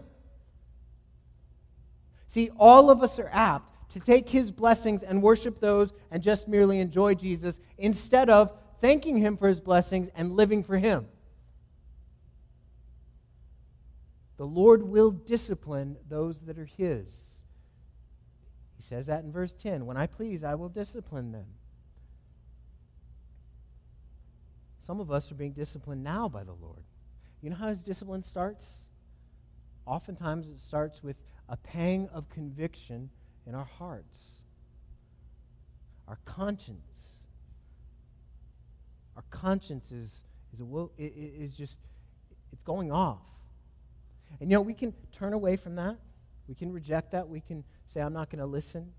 See, 2.29 2.51
all 2.59 2.91
of 2.91 3.03
us 3.03 3.19
are 3.19 3.29
apt 3.31 3.91
to 3.91 4.01
take 4.01 4.29
His 4.29 4.51
blessings 4.51 5.03
and 5.03 5.23
worship 5.23 5.61
those 5.61 5.93
and 6.11 6.23
just 6.23 6.49
merely 6.49 6.81
enjoy 6.81 7.15
Jesus 7.15 7.61
instead 7.77 8.31
of 8.31 8.53
thanking 8.81 9.19
Him 9.19 9.37
for 9.37 9.49
His 9.49 9.61
blessings 9.61 10.09
and 10.17 10.33
living 10.33 10.65
for 10.65 10.79
Him. 10.79 11.07
The 14.39 14.47
Lord 14.47 14.83
will 14.83 15.11
discipline 15.11 15.97
those 16.09 16.41
that 16.43 16.59
are 16.59 16.65
His. 16.65 17.07
He 18.77 18.83
says 18.83 19.07
that 19.07 19.25
in 19.25 19.31
verse 19.31 19.53
10 19.53 19.87
When 19.87 19.97
I 19.97 20.07
please, 20.07 20.43
I 20.43 20.55
will 20.55 20.69
discipline 20.69 21.33
them. 21.33 21.47
Some 24.85 24.99
of 25.01 25.11
us 25.13 25.31
are 25.31 25.37
being 25.37 25.53
disciplined 25.53 26.03
now 26.03 26.29
by 26.29 26.43
the 26.43 26.53
Lord. 26.53 26.83
You 27.41 27.51
know 27.51 27.57
how 27.57 27.69
his 27.69 27.83
discipline 27.83 28.23
starts? 28.23 28.83
Oftentimes 29.87 30.49
it 30.49 30.61
starts 30.61 31.03
with 31.03 31.17
a 31.49 31.57
pang 31.57 32.09
of 32.13 32.29
conviction 32.29 33.11
in 33.47 33.55
our 33.55 33.65
hearts, 33.65 34.19
our 36.09 36.19
conscience. 36.25 37.25
Our 39.17 39.25
conscience 39.31 39.93
is, 39.93 40.23
is, 40.53 40.61
a, 40.61 40.89
is 40.99 41.53
just, 41.53 41.79
it's 42.53 42.65
going 42.65 42.91
off. 42.91 43.23
And 44.41 44.51
you 44.51 44.57
know, 44.57 44.63
we 44.63 44.75
can 44.75 44.95
turn 45.13 45.33
away 45.33 45.57
from 45.57 45.77
that. 45.77 45.99
We 46.49 46.55
can 46.55 46.73
reject 46.73 47.13
that. 47.13 47.29
We 47.29 47.41
can 47.41 47.65
say, 47.87 48.01
I'm 48.01 48.13
not 48.13 48.31
going 48.31 48.41
to 48.41 48.47
listen. 48.47 48.93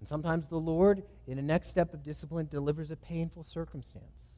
And 0.00 0.08
sometimes 0.08 0.46
the 0.46 0.58
Lord, 0.58 1.02
in 1.26 1.38
a 1.38 1.42
next 1.42 1.68
step 1.68 1.94
of 1.94 2.02
discipline, 2.02 2.48
delivers 2.50 2.90
a 2.90 2.96
painful 2.96 3.44
circumstance. 3.44 4.29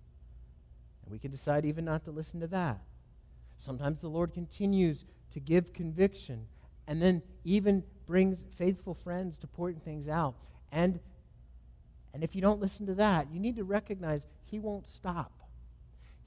We 1.13 1.19
can 1.19 1.31
decide 1.31 1.67
even 1.67 1.85
not 1.85 2.05
to 2.07 2.11
listen 2.11 2.41
to 2.41 2.47
that. 2.49 2.81
Sometimes 3.59 4.01
the 4.01 4.09
Lord 4.09 4.33
continues 4.33 5.05
to 5.33 5.41
give 5.41 5.73
conviction 5.73 6.47
and 6.89 7.01
then 7.01 7.23
even 7.45 7.85
brings 8.07 8.45
faithful 8.57 8.95
friends 8.95 9.37
to 9.39 9.47
point 9.47 9.85
things 9.85 10.09
out. 10.09 10.35
And, 10.73 10.99
and 12.15 12.25
if 12.25 12.35
you 12.35 12.41
don't 12.41 12.61
listen 12.61 12.87
to 12.87 12.95
that, 12.95 13.29
you 13.31 13.39
need 13.39 13.57
to 13.57 13.65
recognize 13.65 14.27
He 14.45 14.59
won't 14.59 14.89
stop. 14.89 15.33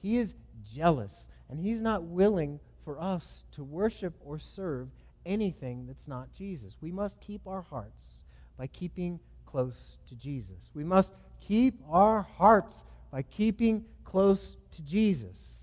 He 0.00 0.16
is 0.16 0.34
jealous, 0.74 1.28
and 1.50 1.60
He's 1.60 1.80
not 1.80 2.04
willing 2.04 2.60
for 2.84 2.98
us 3.00 3.42
to 3.52 3.64
worship 3.64 4.14
or 4.24 4.38
serve 4.38 4.88
anything 5.26 5.86
that's 5.86 6.06
not 6.06 6.32
Jesus. 6.32 6.76
We 6.80 6.92
must 6.92 7.20
keep 7.20 7.46
our 7.46 7.62
hearts 7.62 8.24
by 8.56 8.68
keeping 8.68 9.18
close 9.44 9.98
to 10.08 10.14
Jesus. 10.14 10.70
We 10.74 10.84
must 10.84 11.12
keep 11.40 11.80
our 11.90 12.22
hearts 12.22 12.84
by 13.10 13.22
keeping 13.22 13.84
close 14.06 14.56
to 14.72 14.82
Jesus. 14.82 15.54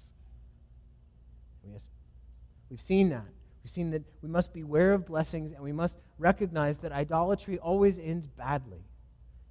We've 2.69 2.81
seen 2.81 3.09
that. 3.09 3.25
We've 3.63 3.71
seen 3.71 3.91
that 3.91 4.01
we 4.21 4.29
must 4.29 4.51
beware 4.51 4.93
of 4.93 5.05
blessings 5.05 5.51
and 5.51 5.61
we 5.61 5.71
must 5.71 5.95
recognize 6.17 6.77
that 6.77 6.91
idolatry 6.91 7.59
always 7.59 7.99
ends 7.99 8.27
badly. 8.27 8.83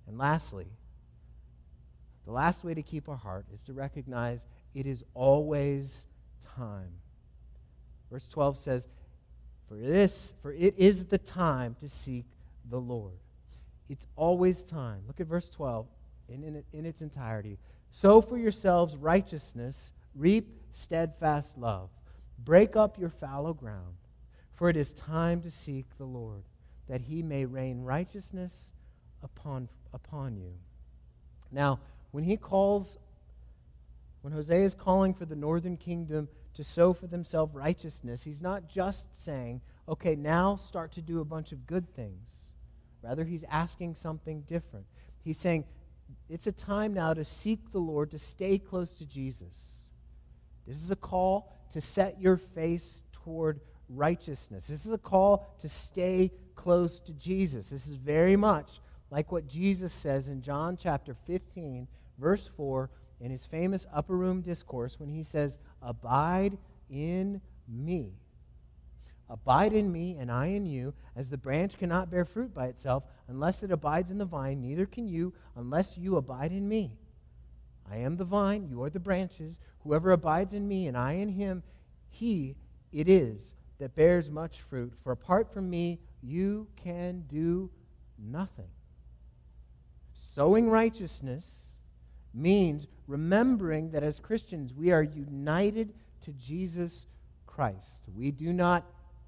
And 0.07 0.19
lastly, 0.19 0.67
the 2.27 2.33
last 2.33 2.65
way 2.65 2.75
to 2.75 2.83
keep 2.83 3.09
our 3.09 3.17
heart 3.17 3.47
is 3.55 3.63
to 3.63 3.73
recognize 3.73 4.45
it 4.75 4.87
is 4.87 5.05
always 5.15 6.07
time. 6.57 6.91
Verse 8.11 8.29
12 8.29 8.59
says, 8.59 8.89
For 9.69 9.77
this, 9.77 10.35
for 10.43 10.53
it 10.53 10.75
is 10.77 11.05
the 11.05 11.19
time 11.19 11.77
to 11.81 11.89
seek 11.89 12.27
the 12.69 12.81
Lord. 12.81 13.19
It's 13.89 14.07
always 14.17 14.63
time. 14.63 15.03
Look 15.07 15.21
at 15.21 15.27
verse 15.27 15.49
12 15.49 15.87
in, 16.29 16.45
in, 16.45 16.63
in 16.73 16.87
its 16.87 17.03
entirety. 17.03 17.59
Sow 17.91 18.21
for 18.21 18.39
yourselves 18.39 18.97
righteousness, 18.97 19.93
reap 20.15 20.49
steadfast 20.73 21.59
love. 21.59 21.91
Break 22.39 22.75
up 22.75 22.99
your 22.99 23.11
fallow 23.11 23.53
ground, 23.53 23.97
for 24.55 24.69
it 24.69 24.77
is 24.77 24.93
time 24.93 25.43
to 25.43 25.51
seek 25.51 25.87
the 25.99 26.05
Lord, 26.05 26.43
that 26.89 27.03
he 27.03 27.23
may 27.23 27.45
rain 27.45 27.83
righteousness 27.83 28.73
upon, 29.23 29.69
upon 29.93 30.37
you. 30.37 30.55
Now, 31.51 31.81
when 32.11 32.25
he 32.25 32.37
calls, 32.37 32.99
when 34.23 34.33
Hosea 34.33 34.65
is 34.65 34.75
calling 34.75 35.15
for 35.15 35.25
the 35.25 35.37
northern 35.37 35.77
kingdom 35.77 36.29
to 36.55 36.65
sow 36.65 36.93
for 36.93 37.07
themselves 37.07 37.55
righteousness, 37.55 38.23
he's 38.23 38.43
not 38.43 38.69
just 38.69 39.07
saying, 39.23 39.61
okay, 39.89 40.17
now 40.17 40.57
start 40.57 40.93
to 40.93 41.03
do 41.03 41.21
a 41.21 41.25
bunch 41.25 41.53
of 41.53 41.67
good 41.67 41.95
things. 41.95 42.31
Rather, 43.03 43.25
he's 43.25 43.45
asking 43.51 43.95
something 43.95 44.43
different. 44.43 44.87
He's 45.23 45.39
saying, 45.39 45.65
it's 46.29 46.47
a 46.47 46.53
time 46.53 46.95
now 46.95 47.15
to 47.15 47.25
seek 47.25 47.73
the 47.73 47.79
Lord, 47.79 48.11
to 48.13 48.19
stay 48.19 48.59
close 48.59 48.93
to 48.95 49.05
Jesus. 49.05 49.73
This 50.67 50.77
is 50.77 50.91
a 50.91 50.97
call 50.97 51.53
to 51.73 51.81
set 51.81 52.21
your 52.21 52.37
face 52.37 53.03
toward 53.13 53.61
righteousness. 53.89 54.67
This 54.67 54.87
is 54.87 54.93
a 54.93 54.99
call 54.99 55.55
to 55.61 55.69
stay 55.69 56.33
close 56.55 57.01
to 57.01 57.13
Jesus. 57.13 57.69
This 57.69 57.87
is 57.87 57.95
very 57.95 58.37
much 58.37 58.81
like 59.11 59.31
what 59.31 59.47
Jesus 59.47 59.93
says 59.93 60.29
in 60.29 60.41
John 60.41 60.79
chapter 60.81 61.15
15, 61.27 61.87
verse 62.19 62.49
4, 62.57 62.89
in 63.21 63.31
his 63.31 63.45
famous 63.45 63.87
upper 63.93 64.17
room 64.17 64.41
discourse 64.41 64.99
when 64.99 65.11
he 65.11 65.23
says, 65.23 65.59
Abide 65.83 66.57
in 66.89 67.41
me. 67.69 68.15
Abide 69.33 69.73
in 69.73 69.91
me, 69.91 70.19
and 70.21 70.31
I 70.31 70.49
in 70.49 70.67
you, 70.67 70.93
as 71.17 71.31
the 71.31 71.39
branch 71.39 71.79
cannot 71.79 72.11
bear 72.11 72.27
fruit 72.27 72.53
by 72.53 72.67
itself 72.67 73.05
unless 73.29 73.63
it 73.63 73.71
abides 73.71 74.11
in 74.11 74.19
the 74.19 74.27
vine, 74.27 74.61
neither 74.61 74.85
can 74.85 75.09
you 75.09 75.33
unless 75.57 75.97
you 75.97 76.17
abide 76.19 76.53
in 76.53 76.69
me. 76.69 76.99
I 77.91 77.97
am 77.97 78.19
the 78.19 78.27
vine, 78.27 78.69
you 78.69 78.83
are 78.83 78.91
the 78.91 79.01
branches. 79.01 79.59
Whoever 79.85 80.13
abides 80.13 80.53
in 80.53 80.69
me 80.69 80.87
and 80.87 80.99
I 80.99 81.13
in 81.13 81.31
him, 81.31 81.63
he 82.11 82.57
it 82.93 83.09
is 83.09 83.41
that 83.79 83.97
bears 83.97 84.29
much 84.31 84.61
fruit. 84.69 84.93
For 85.03 85.13
apart 85.13 85.51
from 85.51 85.71
me, 85.71 85.99
you 86.23 86.69
can 86.77 87.25
do 87.27 87.71
nothing. 88.19 88.69
Sowing 90.35 90.69
righteousness 90.69 91.79
means 92.35 92.87
remembering 93.07 93.93
that 93.93 94.03
as 94.03 94.21
Christians 94.21 94.75
we 94.75 94.93
are 94.93 95.03
united 95.03 95.95
to 96.27 96.33
Jesus 96.33 97.07
Christ. 97.47 98.09
We 98.15 98.31
do 98.31 98.53
not 98.53 98.85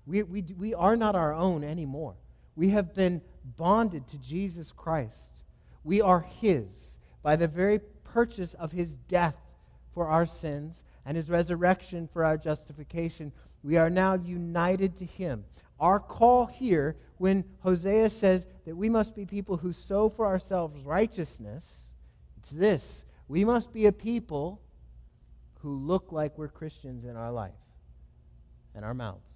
we, 0.06 0.22
we, 0.22 0.42
we 0.58 0.74
are 0.74 0.96
not 0.96 1.14
our 1.14 1.32
own 1.32 1.64
anymore. 1.64 2.14
We 2.56 2.70
have 2.70 2.94
been 2.94 3.22
bonded 3.56 4.06
to 4.08 4.18
Jesus 4.18 4.72
Christ. 4.72 5.42
We 5.82 6.00
are 6.00 6.20
his 6.20 6.96
by 7.22 7.36
the 7.36 7.48
very 7.48 7.80
purchase 8.04 8.54
of 8.54 8.72
his 8.72 8.94
death 8.94 9.36
for 9.92 10.06
our 10.06 10.26
sins 10.26 10.84
and 11.04 11.16
his 11.16 11.30
resurrection 11.30 12.08
for 12.12 12.24
our 12.24 12.36
justification. 12.36 13.32
We 13.62 13.76
are 13.76 13.90
now 13.90 14.14
united 14.14 14.96
to 14.98 15.04
him. 15.04 15.44
Our 15.80 15.98
call 15.98 16.46
here, 16.46 16.96
when 17.18 17.44
Hosea 17.60 18.10
says 18.10 18.46
that 18.66 18.76
we 18.76 18.88
must 18.88 19.14
be 19.16 19.26
people 19.26 19.56
who 19.56 19.72
sow 19.72 20.08
for 20.08 20.26
ourselves 20.26 20.78
righteousness, 20.84 21.92
it's 22.38 22.50
this 22.50 23.04
we 23.26 23.44
must 23.44 23.72
be 23.72 23.86
a 23.86 23.92
people 23.92 24.60
who 25.60 25.70
look 25.70 26.12
like 26.12 26.36
we're 26.36 26.48
Christians 26.48 27.04
in 27.04 27.16
our 27.16 27.32
life 27.32 27.52
and 28.74 28.84
our 28.84 28.94
mouths. 28.94 29.33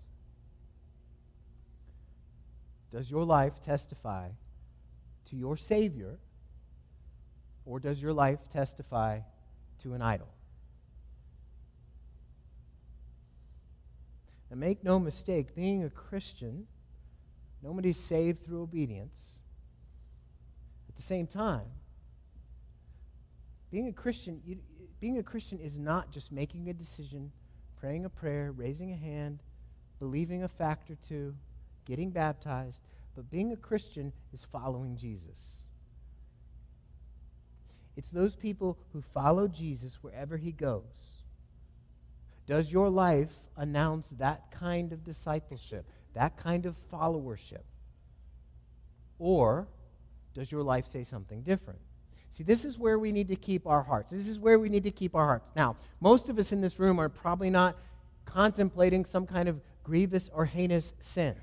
Does 2.92 3.11
your 3.11 3.24
life 3.24 3.53
testify 3.64 4.29
to 5.31 5.37
your 5.37 5.57
Savior, 5.57 6.18
or 7.66 7.81
does 7.81 8.01
your 8.01 8.12
life 8.12 8.38
testify 8.53 9.20
to 9.83 9.94
an 9.94 10.03
idol? 10.03 10.29
And 14.51 14.59
make 14.59 14.83
no 14.83 14.98
mistake, 14.98 15.55
being 15.55 15.85
a 15.85 15.90
Christian, 15.90 16.66
nobody's 17.62 17.98
saved 17.98 18.44
through 18.44 18.62
obedience. 18.62 19.40
At 20.88 20.96
the 20.96 21.03
same 21.03 21.27
time, 21.27 21.66
being 23.70 23.88
a 23.88 23.92
Christian, 23.92 24.40
you, 24.46 24.59
being 25.01 25.18
a 25.18 25.22
Christian 25.22 25.59
is 25.59 25.79
not 25.79 26.11
just 26.11 26.33
making 26.33 26.70
a 26.70 26.72
decision, 26.72 27.31
praying 27.79 28.07
a 28.07 28.09
prayer, 28.09 28.53
raising 28.53 28.92
a 28.92 28.96
hand, 28.96 29.40
believing 29.98 30.42
a 30.42 30.48
fact 30.48 30.90
or 30.90 30.96
two, 31.07 31.35
getting 31.88 32.11
baptized, 32.11 32.79
but 33.16 33.31
being 33.31 33.53
a 33.53 33.57
Christian 33.57 34.12
is 34.33 34.46
following 34.53 34.96
Jesus. 34.96 35.62
It's 37.96 38.11
those 38.11 38.37
people 38.37 38.79
who 38.92 39.03
follow 39.03 39.48
Jesus 39.48 39.98
wherever 40.03 40.37
he 40.37 40.53
goes. 40.53 40.85
Does 42.46 42.70
your 42.70 42.88
life 42.88 43.33
announce 43.57 44.09
that 44.18 44.51
kind 44.53 44.92
of 44.92 45.03
discipleship, 45.03 45.85
that 46.14 46.37
kind 46.37 46.64
of 46.64 46.77
followership? 46.92 47.64
Or 49.18 49.66
does 50.33 50.53
your 50.53 50.62
life 50.62 50.87
say 50.87 51.03
something 51.03 51.42
different? 51.42 51.81
See, 52.31 52.44
this 52.44 52.64
is 52.64 52.79
where 52.79 52.98
we 52.98 53.11
need 53.11 53.29
to 53.29 53.37
keep 53.37 53.66
our 53.66 53.83
hearts. 53.83 54.12
This 54.12 54.29
is 54.29 54.38
where 54.38 54.59
we 54.59 54.68
need 54.68 54.85
to 54.85 54.90
keep 54.92 55.16
our 55.16 55.27
hearts. 55.27 55.48
Now, 55.57 55.77
most 56.01 56.29
of 56.29 56.38
us 56.38 56.53
in 56.53 56.61
this 56.61 56.79
room 56.79 57.01
are 57.01 57.09
probably 57.09 57.51
not 57.51 57.77
contemplating 58.24 59.05
some 59.05 59.27
kind 59.27 59.48
of 59.48 59.61
grievous 59.83 60.31
or 60.33 60.44
heinous 60.44 60.92
sin. 61.01 61.35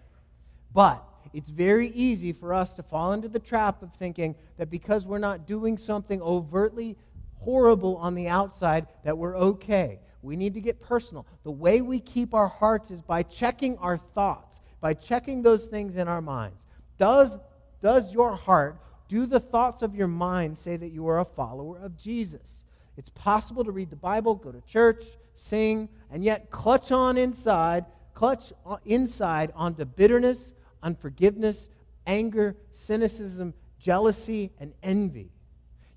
But 0.76 1.04
it's 1.34 1.50
very 1.50 1.88
easy 1.88 2.34
for 2.34 2.54
us 2.54 2.74
to 2.76 2.84
fall 2.84 3.14
into 3.14 3.30
the 3.30 3.40
trap 3.40 3.82
of 3.82 3.94
thinking 3.94 4.36
that 4.58 4.70
because 4.70 5.06
we're 5.06 5.18
not 5.18 5.48
doing 5.48 5.78
something 5.78 6.22
overtly 6.22 6.98
horrible 7.40 7.96
on 7.98 8.14
the 8.14 8.28
outside, 8.28 8.88
that 9.04 9.18
we're 9.18 9.38
okay. 9.38 10.00
We 10.22 10.36
need 10.36 10.54
to 10.56 10.62
get 10.62 10.82
personal. 10.82 11.26
The 11.44 11.52
way 11.52 11.82
we 11.82 12.00
keep 12.00 12.34
our 12.34 12.48
hearts 12.48 12.92
is 12.92 13.02
by 13.02 13.24
checking 13.24 13.78
our 13.78 13.98
thoughts, 13.98 14.60
by 14.82 14.96
checking 14.96 15.42
those 15.42 15.66
things 15.66 15.96
in 15.96 16.08
our 16.08 16.22
minds. 16.22 16.68
Does, 16.98 17.38
does 17.82 18.12
your 18.12 18.36
heart, 18.36 18.78
do 19.08 19.28
the 19.28 19.40
thoughts 19.40 19.82
of 19.82 19.96
your 19.96 20.08
mind 20.08 20.58
say 20.58 20.76
that 20.76 20.90
you 20.90 21.08
are 21.08 21.20
a 21.20 21.26
follower 21.26 21.78
of 21.78 21.98
Jesus? 21.98 22.66
It's 22.98 23.12
possible 23.12 23.64
to 23.64 23.72
read 23.72 23.92
the 23.92 23.96
Bible, 23.96 24.36
go 24.36 24.52
to 24.52 24.62
church, 24.62 25.04
sing, 25.36 25.88
and 26.12 26.24
yet 26.24 26.50
clutch 26.50 26.92
on 26.92 27.18
inside, 27.18 27.86
clutch 28.14 28.52
inside 28.86 29.52
onto 29.56 29.86
bitterness, 29.86 30.54
unforgiveness, 30.86 31.70
anger, 32.08 32.56
cynicism, 32.72 33.54
jealousy, 33.80 34.52
and 34.60 34.74
envy. 34.82 35.32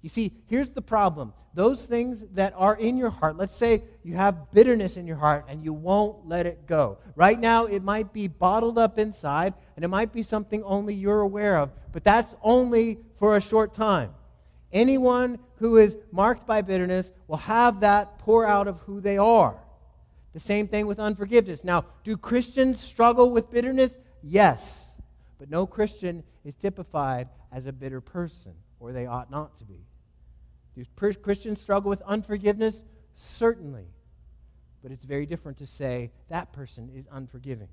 You 0.02 0.08
see, 0.08 0.32
here's 0.46 0.70
the 0.70 0.82
problem. 0.82 1.34
Those 1.54 1.84
things 1.84 2.24
that 2.34 2.54
are 2.56 2.76
in 2.76 2.96
your 2.96 3.10
heart, 3.10 3.36
let's 3.36 3.54
say 3.54 3.82
you 4.02 4.14
have 4.14 4.52
bitterness 4.52 4.96
in 4.96 5.06
your 5.06 5.16
heart 5.16 5.46
and 5.48 5.62
you 5.64 5.72
won't 5.72 6.26
let 6.26 6.46
it 6.46 6.66
go. 6.66 6.98
Right 7.14 7.38
now, 7.38 7.66
it 7.66 7.82
might 7.82 8.12
be 8.12 8.28
bottled 8.28 8.78
up 8.78 8.98
inside 8.98 9.54
and 9.76 9.84
it 9.84 9.88
might 9.88 10.12
be 10.12 10.22
something 10.22 10.62
only 10.62 10.94
you're 10.94 11.20
aware 11.20 11.58
of, 11.58 11.70
but 11.92 12.04
that's 12.04 12.34
only 12.42 12.98
for 13.18 13.36
a 13.36 13.40
short 13.40 13.74
time. 13.74 14.14
Anyone 14.72 15.38
who 15.56 15.78
is 15.78 15.96
marked 16.12 16.46
by 16.46 16.62
bitterness 16.62 17.10
will 17.26 17.38
have 17.38 17.80
that 17.80 18.18
pour 18.18 18.46
out 18.46 18.68
of 18.68 18.78
who 18.80 19.00
they 19.00 19.18
are. 19.18 19.56
The 20.34 20.40
same 20.40 20.68
thing 20.68 20.86
with 20.86 21.00
unforgiveness. 21.00 21.64
Now, 21.64 21.86
do 22.04 22.16
Christians 22.16 22.78
struggle 22.78 23.30
with 23.30 23.50
bitterness? 23.50 23.98
Yes. 24.22 24.92
But 25.38 25.50
no 25.50 25.66
Christian 25.66 26.24
is 26.44 26.54
typified 26.54 27.28
as 27.52 27.66
a 27.66 27.72
bitter 27.72 28.00
person 28.00 28.52
or 28.80 28.92
they 28.92 29.06
ought 29.06 29.30
not 29.30 29.56
to 29.58 29.64
be. 29.64 29.86
Do 30.74 30.84
Christians 31.22 31.60
struggle 31.60 31.88
with 31.90 32.02
unforgiveness? 32.02 32.82
Certainly. 33.14 33.86
but 34.82 34.92
it's 34.92 35.04
very 35.04 35.26
different 35.26 35.58
to 35.58 35.66
say 35.66 36.12
that 36.28 36.52
person 36.52 36.90
is 36.94 37.08
unforgiving. 37.10 37.68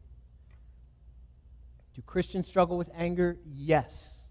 Do 1.93 2.01
Christians 2.01 2.47
struggle 2.47 2.77
with 2.77 2.89
anger? 2.95 3.37
Yes. 3.45 4.27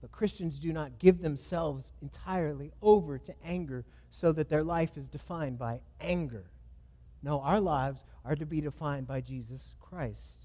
But 0.00 0.10
Christians 0.10 0.58
do 0.58 0.72
not 0.72 0.98
give 0.98 1.20
themselves 1.20 1.92
entirely 2.00 2.72
over 2.80 3.18
to 3.18 3.34
anger 3.44 3.84
so 4.10 4.32
that 4.32 4.48
their 4.48 4.64
life 4.64 4.96
is 4.96 5.06
defined 5.08 5.58
by 5.58 5.80
anger. 6.00 6.46
No, 7.22 7.42
our 7.42 7.60
lives 7.60 8.04
are 8.24 8.34
to 8.34 8.46
be 8.46 8.60
defined 8.62 9.06
by 9.06 9.20
Jesus 9.20 9.74
Christ. 9.78 10.39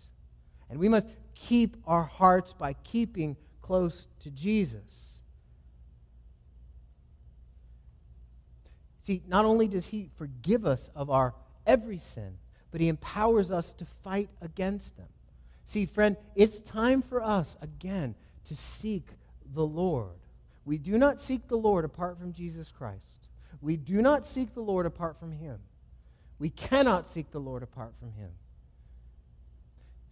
And 0.69 0.79
we 0.79 0.89
must 0.89 1.07
keep 1.35 1.77
our 1.85 2.03
hearts 2.03 2.53
by 2.53 2.73
keeping 2.73 3.35
close 3.61 4.07
to 4.21 4.31
Jesus. 4.31 5.21
See, 9.03 9.21
not 9.27 9.45
only 9.45 9.67
does 9.67 9.87
He 9.87 10.09
forgive 10.17 10.65
us 10.65 10.89
of 10.95 11.09
our 11.09 11.35
every 11.67 11.99
sin, 11.99 12.37
but 12.71 12.81
He 12.81 12.87
empowers 12.87 13.51
us 13.51 13.73
to 13.73 13.85
fight 14.03 14.29
against 14.41 14.97
them. 14.97 15.07
See, 15.65 15.85
friend, 15.85 16.17
it's 16.35 16.59
time 16.59 17.01
for 17.01 17.21
us 17.21 17.55
again 17.61 18.15
to 18.45 18.55
seek 18.55 19.07
the 19.53 19.65
Lord. 19.65 20.09
We 20.63 20.77
do 20.77 20.97
not 20.97 21.21
seek 21.21 21.47
the 21.47 21.57
Lord 21.57 21.85
apart 21.85 22.17
from 22.17 22.33
Jesus 22.33 22.71
Christ. 22.71 23.27
We 23.61 23.77
do 23.77 24.01
not 24.01 24.25
seek 24.25 24.53
the 24.53 24.61
Lord 24.61 24.85
apart 24.85 25.19
from 25.19 25.31
Him. 25.31 25.59
We 26.39 26.49
cannot 26.49 27.07
seek 27.07 27.31
the 27.31 27.39
Lord 27.39 27.63
apart 27.63 27.93
from 27.99 28.11
Him. 28.13 28.31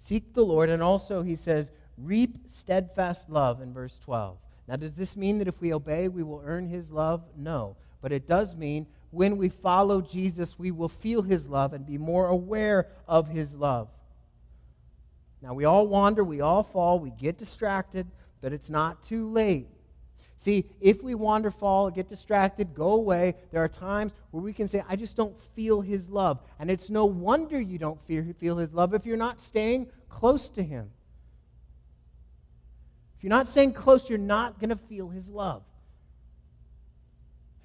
Seek 0.03 0.33
the 0.33 0.43
Lord, 0.43 0.69
and 0.69 0.83
also, 0.83 1.21
He 1.21 1.37
says, 1.37 1.71
reap 1.97 2.39
steadfast 2.45 3.29
love 3.29 3.61
in 3.61 3.71
verse 3.71 3.97
12. 4.03 4.37
Now, 4.67 4.75
does 4.75 4.95
this 4.95 5.15
mean 5.15 5.37
that 5.39 5.47
if 5.47 5.61
we 5.61 5.73
obey, 5.73 6.09
we 6.09 6.23
will 6.23 6.43
earn 6.45 6.67
His 6.67 6.91
love? 6.91 7.23
No. 7.37 7.77
But 8.01 8.11
it 8.11 8.27
does 8.27 8.53
mean 8.53 8.85
when 9.11 9.37
we 9.37 9.47
follow 9.47 10.01
Jesus, 10.01 10.59
we 10.59 10.71
will 10.71 10.89
feel 10.89 11.21
His 11.21 11.47
love 11.47 11.71
and 11.71 11.85
be 11.85 11.97
more 11.97 12.27
aware 12.27 12.89
of 13.07 13.29
His 13.29 13.55
love. 13.55 13.87
Now, 15.41 15.53
we 15.53 15.63
all 15.63 15.87
wander, 15.87 16.21
we 16.21 16.41
all 16.41 16.63
fall, 16.63 16.99
we 16.99 17.11
get 17.11 17.37
distracted, 17.37 18.05
but 18.41 18.51
it's 18.51 18.69
not 18.69 19.03
too 19.03 19.29
late. 19.29 19.69
See, 20.43 20.65
if 20.81 21.01
we 21.01 21.15
wander, 21.15 21.51
fall, 21.51 21.89
get 21.89 22.09
distracted, 22.09 22.75
go 22.75 22.91
away, 22.91 23.35
there 23.53 23.63
are 23.63 23.69
times 23.69 24.11
where 24.31 24.43
we 24.43 24.51
can 24.51 24.67
say, 24.67 24.83
I 24.89 24.97
just 24.97 25.15
don't 25.15 25.41
feel 25.55 25.79
his 25.79 26.09
love. 26.09 26.41
And 26.59 26.69
it's 26.69 26.89
no 26.89 27.05
wonder 27.05 27.57
you 27.61 27.77
don't 27.77 27.97
feel 28.05 28.57
his 28.57 28.73
love 28.73 28.93
if 28.93 29.05
you're 29.05 29.15
not 29.15 29.39
staying 29.41 29.87
close 30.09 30.49
to 30.49 30.61
him. 30.61 30.91
If 33.15 33.23
you're 33.23 33.29
not 33.29 33.47
staying 33.47 33.71
close, 33.71 34.09
you're 34.09 34.17
not 34.17 34.59
going 34.59 34.71
to 34.71 34.75
feel 34.75 35.07
his 35.07 35.29
love. 35.29 35.63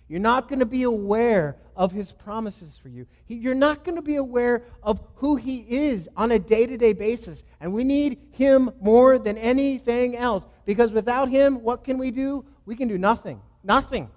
You're 0.06 0.20
not 0.20 0.48
going 0.48 0.60
to 0.60 0.66
be 0.66 0.84
aware 0.84 1.56
of 1.74 1.90
his 1.90 2.12
promises 2.12 2.78
for 2.80 2.88
you. 2.88 3.08
He, 3.26 3.34
you're 3.34 3.54
not 3.54 3.82
going 3.82 3.96
to 3.96 4.02
be 4.02 4.16
aware 4.16 4.62
of 4.84 5.00
who 5.16 5.34
he 5.34 5.64
is 5.68 6.08
on 6.16 6.30
a 6.30 6.38
day 6.38 6.64
to 6.64 6.76
day 6.76 6.92
basis. 6.92 7.42
And 7.60 7.72
we 7.72 7.82
need 7.82 8.18
him 8.30 8.70
more 8.80 9.18
than 9.18 9.36
anything 9.36 10.16
else. 10.16 10.46
Because 10.68 10.92
without 10.92 11.30
him, 11.30 11.62
what 11.62 11.82
can 11.82 11.96
we 11.96 12.10
do? 12.10 12.44
We 12.66 12.76
can 12.76 12.88
do 12.88 12.98
nothing. 12.98 13.40
Nothing. 13.64 14.10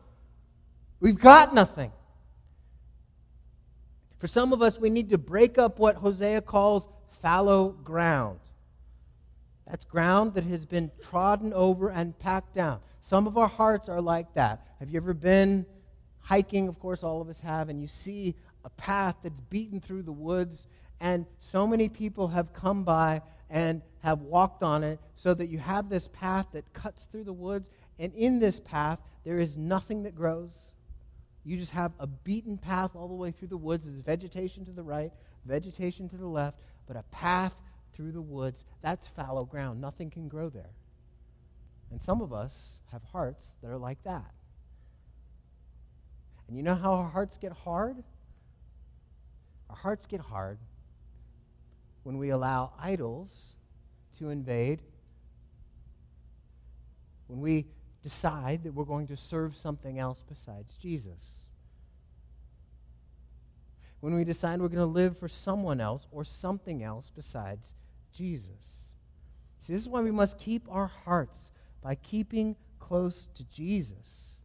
We've 1.00 1.18
got 1.18 1.54
nothing. 1.54 1.94
For 4.20 4.28
some 4.28 4.52
of 4.52 4.62
us, 4.62 4.78
we 4.78 4.90
need 4.90 5.12
to 5.12 5.18
break 5.18 5.58
up 5.58 5.80
what 5.80 5.96
Hosea 5.96 6.42
calls 6.42 6.90
fallow 7.22 7.70
ground. 7.70 8.42
That's 9.66 9.86
ground 9.86 10.34
that 10.34 10.44
has 10.44 10.66
been 10.66 10.92
trodden 11.02 11.54
over 11.54 11.90
and 11.90 12.20
packed 12.20 12.54
down. 12.54 12.82
Some 13.00 13.28
of 13.28 13.38
our 13.38 13.48
hearts 13.48 13.88
are 13.88 14.02
like 14.02 14.34
that. 14.34 14.68
Have 14.82 14.90
you 14.90 14.98
ever 14.98 15.14
been 15.14 15.66
hiking, 16.20 16.68
of 16.68 16.78
course, 16.80 17.02
all 17.02 17.22
of 17.22 17.30
us 17.30 17.40
have, 17.40 17.70
and 17.70 17.82
you 17.82 17.88
see 17.88 18.36
a 18.66 18.70
path 18.72 19.16
that's 19.24 19.40
beaten 19.40 19.80
through 19.80 20.04
the 20.04 20.12
woods, 20.12 20.68
and 21.00 21.26
so 21.40 21.66
many 21.66 21.88
people 21.88 22.28
have 22.28 22.52
come 22.52 22.84
by 22.84 23.22
and 23.52 23.82
have 24.00 24.22
walked 24.22 24.64
on 24.64 24.84
it 24.84 25.00
so 25.16 25.34
that 25.34 25.48
you 25.48 25.60
have 25.60 25.90
this 25.90 26.08
path 26.08 26.48
that 26.54 26.74
cuts 26.74 27.06
through 27.12 27.26
the 27.26 27.34
woods, 27.34 27.70
and 28.00 28.14
in 28.16 28.40
this 28.40 28.60
path, 28.62 28.98
there 29.26 29.38
is 29.40 29.58
nothing 29.58 30.04
that 30.04 30.16
grows. 30.16 30.52
You 31.44 31.58
just 31.58 31.74
have 31.74 31.92
a 32.00 32.08
beaten 32.08 32.58
path 32.58 32.92
all 32.96 33.10
the 33.10 33.14
way 33.14 33.32
through 33.32 33.50
the 33.50 33.58
woods. 33.58 33.86
There's 33.86 34.00
vegetation 34.00 34.64
to 34.66 34.72
the 34.72 34.82
right, 34.82 35.12
vegetation 35.46 36.08
to 36.10 36.18
the 36.18 36.28
left, 36.28 36.60
but 36.88 36.96
a 36.96 37.04
path 37.12 37.54
through 37.94 38.14
the 38.14 38.22
woods. 38.22 38.64
That's 38.82 39.06
fallow 39.08 39.44
ground. 39.44 39.82
Nothing 39.82 40.10
can 40.10 40.30
grow 40.30 40.50
there. 40.50 40.72
And 41.92 42.02
some 42.02 42.22
of 42.22 42.32
us 42.32 42.78
have 42.94 43.04
hearts 43.04 43.56
that 43.62 43.70
are 43.70 43.78
like 43.78 44.02
that. 44.04 44.32
And 46.48 46.56
you 46.56 46.64
know 46.64 46.76
how 46.76 46.94
our 46.94 47.10
hearts 47.10 47.38
get 47.38 47.52
hard? 47.52 47.98
Our 49.70 49.76
hearts 49.76 50.06
get 50.06 50.22
hard 50.22 50.58
when 52.04 52.18
we 52.18 52.30
allow 52.30 52.72
idols 52.80 53.32
to 54.18 54.30
invade, 54.30 54.82
when 57.28 57.40
we 57.42 57.68
decide 58.04 58.64
that 58.64 58.74
we're 58.74 58.84
going 58.84 59.08
to 59.08 59.18
serve 59.18 59.56
something 59.56 60.00
else 60.00 60.24
besides 60.28 60.76
Jesus. 60.82 61.50
When 64.00 64.16
we 64.16 64.24
decide 64.24 64.60
we're 64.60 64.68
going 64.68 64.80
to 64.80 64.86
live 64.86 65.18
for 65.18 65.30
someone 65.30 65.80
else 65.80 66.08
or 66.12 66.26
something 66.26 66.84
else 66.84 67.12
besides 67.16 67.76
Jesus. 68.14 68.90
See, 69.60 69.74
this 69.74 69.82
is 69.84 69.90
why 69.90 70.02
we 70.02 70.12
must 70.12 70.40
keep 70.40 70.66
our 70.70 70.88
hearts 70.88 71.52
by 71.84 71.96
keeping 71.96 72.56
close 72.80 73.28
to 73.36 73.44
Jesus. 73.46 74.38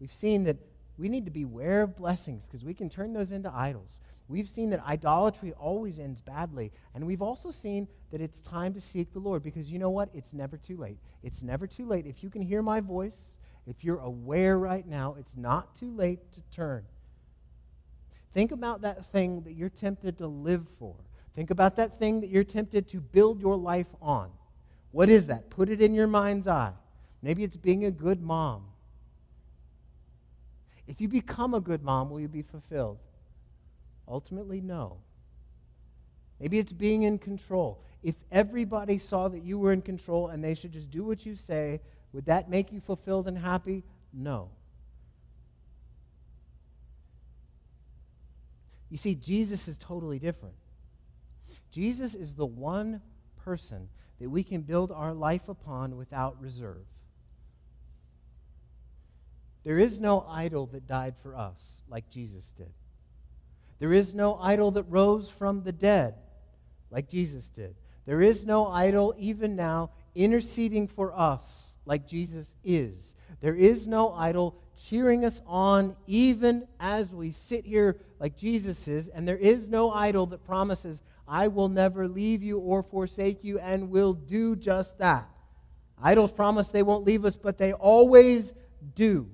We've 0.00 0.12
seen 0.12 0.44
that 0.44 0.56
we 0.96 1.08
need 1.08 1.26
to 1.26 1.30
beware 1.30 1.82
of 1.82 1.96
blessings 1.96 2.46
because 2.46 2.64
we 2.64 2.74
can 2.74 2.88
turn 2.88 3.12
those 3.12 3.30
into 3.30 3.52
idols. 3.54 3.98
We've 4.28 4.48
seen 4.48 4.70
that 4.70 4.84
idolatry 4.84 5.52
always 5.52 5.98
ends 5.98 6.20
badly. 6.20 6.70
And 6.94 7.06
we've 7.06 7.22
also 7.22 7.50
seen 7.50 7.88
that 8.12 8.20
it's 8.20 8.40
time 8.42 8.74
to 8.74 8.80
seek 8.80 9.12
the 9.12 9.18
Lord 9.18 9.42
because 9.42 9.70
you 9.70 9.78
know 9.78 9.90
what? 9.90 10.10
It's 10.12 10.34
never 10.34 10.58
too 10.58 10.76
late. 10.76 10.98
It's 11.22 11.42
never 11.42 11.66
too 11.66 11.86
late. 11.86 12.06
If 12.06 12.22
you 12.22 12.28
can 12.28 12.42
hear 12.42 12.62
my 12.62 12.80
voice, 12.80 13.34
if 13.66 13.82
you're 13.82 13.98
aware 13.98 14.58
right 14.58 14.86
now, 14.86 15.16
it's 15.18 15.36
not 15.36 15.74
too 15.76 15.90
late 15.90 16.20
to 16.32 16.40
turn. 16.54 16.84
Think 18.34 18.52
about 18.52 18.82
that 18.82 19.06
thing 19.06 19.42
that 19.42 19.54
you're 19.54 19.70
tempted 19.70 20.18
to 20.18 20.26
live 20.26 20.66
for. 20.78 20.94
Think 21.34 21.50
about 21.50 21.76
that 21.76 21.98
thing 21.98 22.20
that 22.20 22.28
you're 22.28 22.44
tempted 22.44 22.86
to 22.88 23.00
build 23.00 23.40
your 23.40 23.56
life 23.56 23.86
on. 24.02 24.30
What 24.90 25.08
is 25.08 25.28
that? 25.28 25.48
Put 25.50 25.70
it 25.70 25.80
in 25.80 25.94
your 25.94 26.06
mind's 26.06 26.46
eye. 26.46 26.72
Maybe 27.22 27.44
it's 27.44 27.56
being 27.56 27.84
a 27.84 27.90
good 27.90 28.22
mom. 28.22 28.64
If 30.86 31.00
you 31.00 31.08
become 31.08 31.54
a 31.54 31.60
good 31.60 31.82
mom, 31.82 32.10
will 32.10 32.20
you 32.20 32.28
be 32.28 32.42
fulfilled? 32.42 32.98
Ultimately, 34.08 34.60
no. 34.60 34.98
Maybe 36.40 36.58
it's 36.58 36.72
being 36.72 37.02
in 37.02 37.18
control. 37.18 37.82
If 38.02 38.14
everybody 38.30 38.98
saw 38.98 39.28
that 39.28 39.42
you 39.42 39.58
were 39.58 39.72
in 39.72 39.82
control 39.82 40.28
and 40.28 40.42
they 40.42 40.54
should 40.54 40.72
just 40.72 40.90
do 40.90 41.04
what 41.04 41.26
you 41.26 41.34
say, 41.36 41.80
would 42.12 42.26
that 42.26 42.48
make 42.48 42.72
you 42.72 42.80
fulfilled 42.80 43.28
and 43.28 43.36
happy? 43.36 43.82
No. 44.12 44.50
You 48.90 48.96
see, 48.96 49.14
Jesus 49.14 49.68
is 49.68 49.76
totally 49.76 50.18
different. 50.18 50.54
Jesus 51.70 52.14
is 52.14 52.34
the 52.34 52.46
one 52.46 53.02
person 53.44 53.88
that 54.20 54.30
we 54.30 54.42
can 54.42 54.62
build 54.62 54.90
our 54.90 55.12
life 55.12 55.48
upon 55.48 55.96
without 55.96 56.40
reserve. 56.40 56.86
There 59.64 59.78
is 59.78 60.00
no 60.00 60.24
idol 60.28 60.66
that 60.72 60.86
died 60.86 61.14
for 61.22 61.36
us 61.36 61.82
like 61.88 62.08
Jesus 62.08 62.52
did. 62.52 62.72
There 63.78 63.92
is 63.92 64.14
no 64.14 64.36
idol 64.36 64.70
that 64.72 64.84
rose 64.84 65.28
from 65.28 65.62
the 65.62 65.72
dead 65.72 66.14
like 66.90 67.08
Jesus 67.08 67.48
did. 67.48 67.74
There 68.06 68.20
is 68.20 68.44
no 68.44 68.66
idol 68.66 69.14
even 69.18 69.54
now 69.54 69.90
interceding 70.14 70.88
for 70.88 71.16
us 71.16 71.74
like 71.84 72.06
Jesus 72.06 72.56
is. 72.64 73.14
There 73.40 73.54
is 73.54 73.86
no 73.86 74.12
idol 74.12 74.56
cheering 74.86 75.24
us 75.24 75.40
on 75.46 75.94
even 76.06 76.66
as 76.80 77.10
we 77.10 77.30
sit 77.32 77.64
here 77.64 77.98
like 78.18 78.36
Jesus 78.36 78.88
is. 78.88 79.08
And 79.08 79.28
there 79.28 79.36
is 79.36 79.68
no 79.68 79.90
idol 79.90 80.26
that 80.26 80.44
promises, 80.44 81.02
I 81.26 81.48
will 81.48 81.68
never 81.68 82.08
leave 82.08 82.42
you 82.42 82.58
or 82.58 82.82
forsake 82.82 83.44
you, 83.44 83.58
and 83.58 83.90
will 83.90 84.14
do 84.14 84.56
just 84.56 84.98
that. 84.98 85.28
Idols 86.02 86.32
promise 86.32 86.68
they 86.68 86.82
won't 86.82 87.04
leave 87.04 87.24
us, 87.24 87.36
but 87.36 87.58
they 87.58 87.72
always 87.72 88.52
do. 88.94 89.28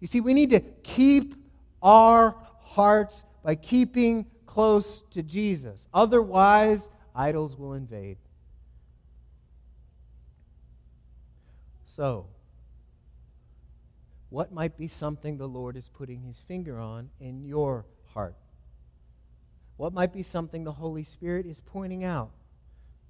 You 0.00 0.06
see, 0.06 0.20
we 0.20 0.34
need 0.34 0.50
to 0.50 0.60
keep 0.60 1.34
our 1.82 2.36
hearts 2.70 3.24
by 3.42 3.54
keeping 3.54 4.26
close 4.46 5.02
to 5.10 5.22
Jesus. 5.22 5.88
Otherwise, 5.92 6.88
idols 7.14 7.56
will 7.56 7.74
invade. 7.74 8.16
So, 11.84 12.26
what 14.28 14.52
might 14.52 14.78
be 14.78 14.86
something 14.86 15.36
the 15.36 15.48
Lord 15.48 15.76
is 15.76 15.88
putting 15.88 16.22
his 16.22 16.40
finger 16.40 16.78
on 16.78 17.10
in 17.20 17.44
your 17.44 17.84
heart? 18.14 18.36
What 19.76 19.92
might 19.92 20.12
be 20.12 20.22
something 20.22 20.62
the 20.62 20.72
Holy 20.72 21.04
Spirit 21.04 21.46
is 21.46 21.60
pointing 21.60 22.04
out? 22.04 22.30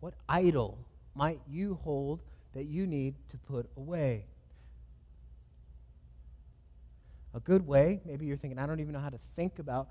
What 0.00 0.14
idol 0.28 0.78
might 1.14 1.40
you 1.46 1.78
hold 1.82 2.22
that 2.54 2.64
you 2.64 2.86
need 2.86 3.14
to 3.30 3.36
put 3.36 3.68
away? 3.76 4.24
A 7.34 7.40
good 7.40 7.66
way, 7.66 8.00
maybe 8.04 8.26
you're 8.26 8.36
thinking, 8.36 8.58
I 8.58 8.66
don't 8.66 8.80
even 8.80 8.92
know 8.92 9.00
how 9.00 9.10
to 9.10 9.20
think 9.36 9.58
about 9.58 9.88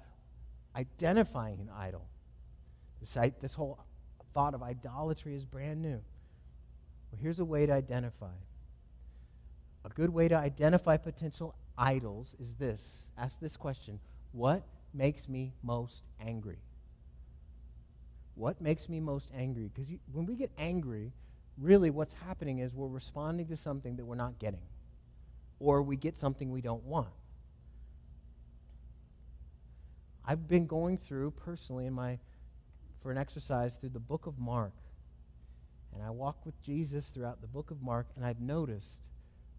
identifying 0.76 1.60
an 1.60 1.70
idol. 1.76 2.08
This, 3.00 3.18
this 3.42 3.54
whole 3.54 3.80
thought 4.34 4.54
of 4.54 4.62
idolatry 4.62 5.36
is 5.36 5.46
brand 5.46 5.82
new. 5.82 6.02
Well, 7.12 7.20
here's 7.22 7.40
a 7.40 7.46
way 7.46 7.66
to 7.66 7.74
identify. 7.74 8.34
A 9.86 9.90
good 9.90 10.10
way 10.10 10.28
to 10.28 10.36
identify 10.36 10.98
potential 10.98 11.56
idols 11.78 12.36
is 12.40 12.56
this 12.56 13.06
ask 13.18 13.40
this 13.40 13.56
question 13.56 14.00
What 14.34 14.64
makes 14.94 15.30
me 15.30 15.54
most 15.64 16.04
angry? 16.20 16.60
What 18.36 18.62
makes 18.62 18.88
me 18.90 19.00
most 19.00 19.30
angry? 19.36 19.70
Because 19.74 19.90
when 20.12 20.26
we 20.26 20.36
get 20.36 20.52
angry, 20.58 21.12
really 21.58 21.90
what's 21.90 22.14
happening 22.26 22.60
is 22.60 22.74
we're 22.74 22.88
responding 22.88 23.48
to 23.48 23.58
something 23.58 23.96
that 23.98 24.06
we're 24.06 24.16
not 24.16 24.40
getting, 24.40 24.62
or 25.60 25.82
we 25.82 25.96
get 25.96 26.18
something 26.18 26.52
we 26.52 26.62
don't 26.62 26.84
want. 26.84 27.10
I've 30.30 30.48
been 30.48 30.68
going 30.68 31.00
through 31.00 31.32
personally 31.32 31.88
in 31.88 31.94
my 31.94 32.20
for 33.02 33.10
an 33.10 33.18
exercise 33.18 33.78
through 33.78 33.90
the 33.90 34.00
book 34.00 34.28
of 34.28 34.38
Mark. 34.38 34.74
And 35.92 36.04
I 36.04 36.12
walk 36.12 36.46
with 36.46 36.62
Jesus 36.62 37.10
throughout 37.10 37.42
the 37.42 37.48
book 37.48 37.72
of 37.72 37.82
Mark, 37.82 38.06
and 38.16 38.24
I've 38.24 38.40
noticed 38.40 39.08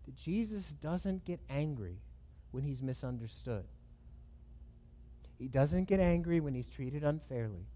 that 0.07 0.15
Jesus 0.15 0.71
doesn't 0.71 1.25
get 1.25 1.41
angry 1.51 1.97
when 2.53 2.63
he's 2.63 2.83
misunderstood. 2.83 3.65
He 5.41 5.49
doesn't 5.49 5.89
get 5.89 5.99
angry 5.99 6.39
when 6.39 6.55
he's 6.55 6.69
treated 6.69 7.03
unfairly. 7.03 7.67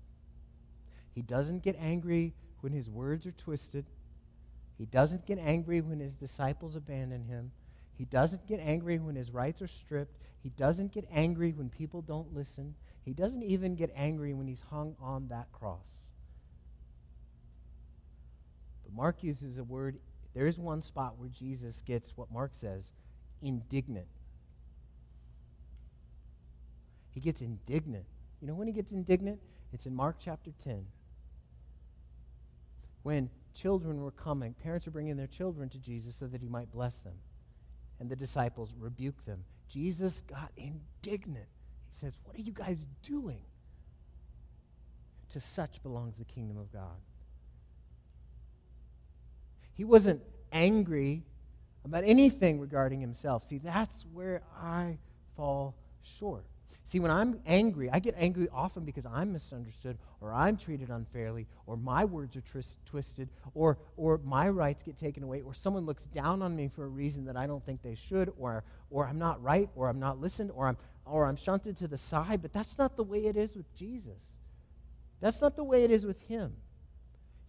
He 1.17 1.23
doesn't 1.23 1.65
get 1.65 1.77
angry 1.81 2.33
when 2.61 2.73
his 2.73 2.89
words 2.89 3.27
are 3.27 3.33
twisted. 3.33 3.87
He 4.79 4.87
doesn't 4.87 5.27
get 5.27 5.41
angry 5.41 5.81
when 5.81 5.99
his 5.99 6.15
disciples 6.15 6.77
abandon 6.77 7.25
him. 7.25 7.51
He 7.97 8.05
doesn't 8.05 8.47
get 8.47 8.61
angry 8.61 8.99
when 8.99 9.15
his 9.15 9.31
rights 9.31 9.63
are 9.63 9.69
stripped. 9.69 10.17
He 10.43 10.51
doesn't 10.51 10.93
get 10.93 11.07
angry 11.13 11.53
when 11.53 11.69
people 11.71 12.03
don't 12.03 12.35
listen. 12.35 12.75
He 13.05 13.13
doesn't 13.13 13.43
even 13.43 13.77
get 13.77 13.91
angry 13.95 14.35
when 14.35 14.47
he's 14.47 14.63
hung 14.71 14.97
on 15.01 15.29
that 15.29 15.53
cross. 15.53 16.13
But 18.83 18.93
Mark 18.93 19.23
uses 19.23 19.59
a 19.59 19.65
word, 19.65 19.99
there 20.35 20.47
is 20.47 20.59
one 20.59 20.83
spot 20.83 21.19
where 21.19 21.29
Jesus 21.29 21.83
gets 21.83 22.17
what 22.17 22.33
Mark 22.33 22.53
says 22.55 22.93
indignant. 23.41 24.07
He 27.11 27.21
gets 27.21 27.41
indignant. 27.41 28.07
You 28.41 28.49
know 28.49 28.55
when 28.55 28.67
he 28.67 28.73
gets 28.73 28.91
indignant? 28.91 29.39
It's 29.73 29.87
in 29.87 29.95
Mark 29.95 30.17
chapter 30.23 30.51
10. 30.65 30.85
When 33.03 33.31
children 33.55 34.01
were 34.01 34.11
coming, 34.11 34.55
parents 34.55 34.87
were 34.87 34.93
bringing 34.93 35.17
their 35.17 35.27
children 35.29 35.69
to 35.69 35.79
Jesus 35.79 36.17
so 36.17 36.27
that 36.27 36.41
he 36.41 36.49
might 36.49 36.73
bless 36.73 37.03
them. 37.03 37.15
And 38.01 38.11
the 38.11 38.17
disciples 38.17 38.75
rebuked 38.79 39.27
them. 39.27 39.45
Jesus 39.69 40.23
got 40.29 40.51
indignant. 40.57 41.47
He 41.91 41.99
says, 41.99 42.17
What 42.25 42.37
are 42.37 42.43
you 42.43 42.53
guys 42.53 42.87
doing? 43.03 43.41
To 45.31 45.41
such 45.41 45.83
belongs 45.83 46.17
the 46.17 46.25
kingdom 46.25 46.59
of 46.59 46.73
God. 46.73 47.01
He 49.75 49.85
wasn't 49.85 50.23
angry 50.53 51.23
about 51.85 52.05
anything 52.07 52.61
regarding 52.61 53.01
himself. 53.01 53.47
See, 53.47 53.59
that's 53.59 54.05
where 54.13 54.43
I 54.61 54.99
fall 55.37 55.75
short. 56.19 56.45
See, 56.87 57.01
when 57.01 57.11
I'm 57.11 57.41
angry, 57.47 57.91
I 57.91 57.99
get 57.99 58.15
angry 58.17 58.49
often 58.53 58.85
because 58.85 59.07
I'm 59.07 59.33
misunderstood 59.33 59.99
or 60.25 60.33
I'm 60.33 60.57
treated 60.57 60.89
unfairly 60.89 61.47
or 61.67 61.77
my 61.77 62.07
words 62.07 62.35
are 62.35 62.41
tris- 62.41 62.79
twisted 62.87 63.29
or, 63.53 63.77
or 63.99 64.19
my 64.25 64.49
rights 64.49 64.83
get 64.83 64.97
taken 64.97 65.23
away 65.23 65.43
or 65.43 65.53
someone 65.53 65.85
looks 65.85 66.05
down 66.07 66.41
on 66.41 66.57
me 66.57 66.71
for 66.75 66.85
a 66.85 66.89
reason 66.89 67.27
that 67.27 67.37
I 67.37 67.47
don't 67.47 67.65
think 67.65 67.83
they 67.83 67.95
should 67.95 68.33
or, 68.39 68.65
or 68.91 69.07
I'm 69.07 69.19
not 69.19 69.43
right 69.43 69.69
or 69.77 69.89
I'm 69.89 70.01
not 70.01 70.23
listened 70.23 70.51
or 70.55 70.67
I'm, 70.67 70.79
or 71.05 71.27
I'm 71.27 71.37
shunted 71.37 71.77
to 71.77 71.89
the 71.89 71.99
side. 71.99 72.41
But 72.41 72.55
that's 72.55 72.79
not 72.79 72.97
the 72.97 73.03
way 73.03 73.27
it 73.27 73.37
is 73.37 73.55
with 73.55 73.73
Jesus. 73.77 74.33
That's 75.21 75.43
not 75.43 75.57
the 75.57 75.65
way 75.65 75.85
it 75.85 75.91
is 75.91 76.07
with 76.07 76.21
him. 76.23 76.55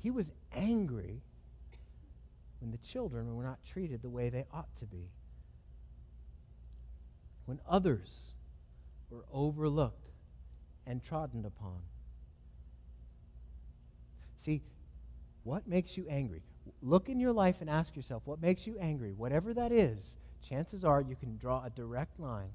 He 0.04 0.12
was 0.12 0.30
angry 0.54 1.22
when 2.60 2.72
the 2.72 2.78
children 2.78 3.38
were 3.38 3.44
not 3.44 3.60
treated 3.64 4.02
the 4.02 4.10
way 4.10 4.28
they 4.28 4.44
ought 4.54 4.76
to 4.80 4.86
be. 4.86 5.12
When 7.46 7.62
others 7.70 8.32
were 9.10 9.24
overlooked 9.32 10.10
and 10.86 11.02
trodden 11.02 11.46
upon. 11.46 11.80
See, 14.46 14.62
what 15.44 15.68
makes 15.68 15.98
you 15.98 16.06
angry? 16.08 16.44
Look 16.84 17.10
in 17.10 17.20
your 17.20 17.34
life 17.34 17.58
and 17.62 17.70
ask 17.70 17.96
yourself, 17.96 18.22
what 18.26 18.40
makes 18.40 18.68
you 18.68 18.78
angry? 18.80 19.12
Whatever 19.12 19.56
that 19.56 19.72
is, 19.72 20.18
chances 20.48 20.86
are 20.86 21.02
you 21.02 21.16
can 21.16 21.38
draw 21.38 21.64
a 21.66 21.72
direct 21.72 22.20
line 22.20 22.52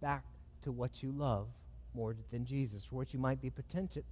back 0.00 0.24
to 0.62 0.72
what 0.72 1.00
you 1.00 1.12
love 1.12 1.46
more 1.94 2.16
than 2.32 2.44
Jesus, 2.44 2.88
or 2.90 2.96
what 2.96 3.12
you 3.12 3.20
might 3.20 3.40
be 3.40 3.50
potenti- 3.50 4.02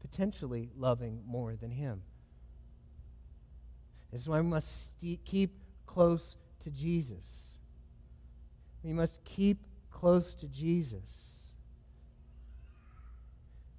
potentially 0.00 0.70
loving 0.78 1.20
more 1.26 1.54
than 1.54 1.70
Him. 1.70 2.00
This 4.10 4.22
is 4.22 4.28
why 4.28 4.40
we 4.40 4.46
must 4.46 4.98
st- 4.98 5.22
keep 5.24 5.50
close 5.86 6.36
to 6.62 6.70
Jesus. 6.70 7.58
We 8.82 8.92
must 8.92 9.22
keep 9.24 9.58
close 9.90 10.32
to 10.34 10.46
Jesus. 10.46 11.50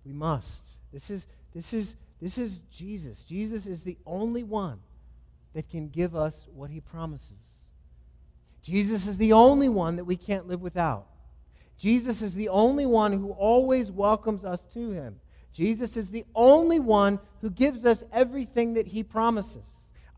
We 0.06 0.14
must. 0.14 0.66
This 0.92 1.10
is, 1.10 1.26
this 1.54 1.74
is, 1.74 1.96
this 2.26 2.40
is 2.40 2.62
Jesus. 2.72 3.22
Jesus 3.22 3.68
is 3.68 3.84
the 3.84 4.00
only 4.04 4.42
one 4.42 4.80
that 5.54 5.70
can 5.70 5.90
give 5.90 6.16
us 6.16 6.48
what 6.56 6.72
he 6.72 6.80
promises. 6.82 7.60
Jesus 8.64 9.06
is 9.06 9.18
the 9.18 9.34
only 9.34 9.70
one 9.70 9.98
that 9.98 10.06
we 10.06 10.18
can't 10.18 10.48
live 10.48 10.60
without. 10.60 11.06
Jesus 11.78 12.24
is 12.24 12.34
the 12.34 12.50
only 12.50 12.88
one 12.88 13.12
who 13.12 13.30
always 13.30 13.92
welcomes 13.92 14.44
us 14.44 14.64
to 14.74 14.90
him. 14.90 15.18
Jesus 15.54 15.96
is 15.96 16.10
the 16.10 16.26
only 16.34 16.80
one 16.80 17.20
who 17.42 17.52
gives 17.52 17.86
us 17.86 18.04
everything 18.12 18.74
that 18.74 18.88
he 18.88 19.04
promises. 19.04 19.62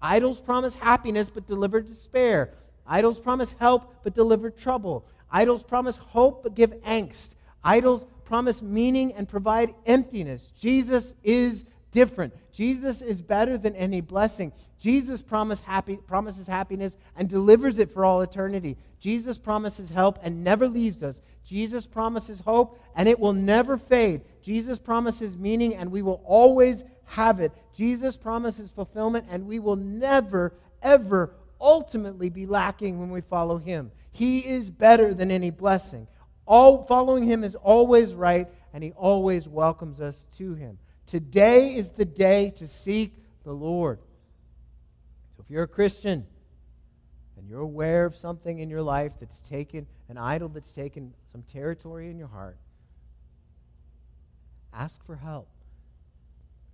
Idols 0.01 0.39
promise 0.39 0.75
happiness 0.75 1.29
but 1.29 1.45
deliver 1.45 1.81
despair. 1.81 2.53
Idols 2.87 3.19
promise 3.19 3.53
help 3.59 3.93
but 4.05 4.15
deliver 4.15 4.49
trouble. 4.49 5.05
Idols 5.29 5.61
promise 5.61 5.97
hope 5.97 6.43
but 6.43 6.55
give 6.55 6.71
angst. 6.83 7.31
Idols 7.65 8.05
promise 8.23 8.61
meaning 8.61 9.11
and 9.11 9.27
provide 9.27 9.75
emptiness. 9.85 10.53
Jesus 10.57 11.13
is 11.21 11.65
different. 11.91 12.33
Jesus 12.51 13.01
is 13.01 13.21
better 13.21 13.57
than 13.57 13.75
any 13.75 14.01
blessing. 14.01 14.51
Jesus 14.79 15.21
promise 15.21 15.59
happy, 15.61 15.97
promises 15.97 16.47
happiness 16.47 16.95
and 17.15 17.29
delivers 17.29 17.79
it 17.79 17.91
for 17.91 18.05
all 18.05 18.21
eternity. 18.21 18.77
Jesus 18.99 19.38
promises 19.38 19.89
help 19.89 20.19
and 20.21 20.43
never 20.43 20.67
leaves 20.67 21.03
us. 21.03 21.21
Jesus 21.43 21.88
promises 21.88 22.39
hope 22.39 22.79
and 22.95 23.07
it 23.07 23.19
will 23.19 23.33
never 23.33 23.77
fade. 23.77 24.21
Jesus 24.41 24.79
promises 24.79 25.38
meaning 25.38 25.75
and 25.75 25.91
we 25.91 26.01
will 26.01 26.21
always 26.25 26.83
have 27.05 27.39
it. 27.39 27.51
Jesus 27.75 28.17
promises 28.17 28.69
fulfillment 28.69 29.25
and 29.29 29.47
we 29.47 29.59
will 29.59 29.75
never, 29.75 30.53
ever 30.81 31.33
ultimately 31.59 32.29
be 32.29 32.45
lacking 32.45 32.99
when 32.99 33.09
we 33.09 33.21
follow 33.21 33.57
him. 33.57 33.91
He 34.11 34.39
is 34.39 34.69
better 34.69 35.13
than 35.13 35.31
any 35.31 35.51
blessing. 35.51 36.07
All 36.47 36.83
following 36.85 37.23
him 37.23 37.43
is 37.43 37.55
always 37.55 38.15
right, 38.15 38.47
and 38.73 38.83
he 38.83 38.91
always 38.93 39.47
welcomes 39.47 39.99
us 39.99 40.25
to 40.38 40.53
him. 40.53 40.77
Today 41.07 41.75
is 41.75 41.89
the 41.91 42.05
day 42.05 42.51
to 42.57 42.67
seek 42.67 43.13
the 43.45 43.53
Lord. 43.53 43.99
So 45.35 45.43
if 45.43 45.49
you're 45.49 45.63
a 45.63 45.67
Christian 45.67 46.27
and 47.37 47.47
you're 47.47 47.61
aware 47.61 48.05
of 48.05 48.15
something 48.15 48.59
in 48.59 48.69
your 48.69 48.81
life 48.81 49.13
that's 49.17 49.39
taken, 49.39 49.87
an 50.09 50.17
idol 50.17 50.49
that's 50.49 50.71
taken 50.71 51.13
some 51.31 51.43
territory 51.43 52.11
in 52.11 52.17
your 52.17 52.27
heart, 52.27 52.57
ask 54.73 55.03
for 55.05 55.15
help 55.15 55.47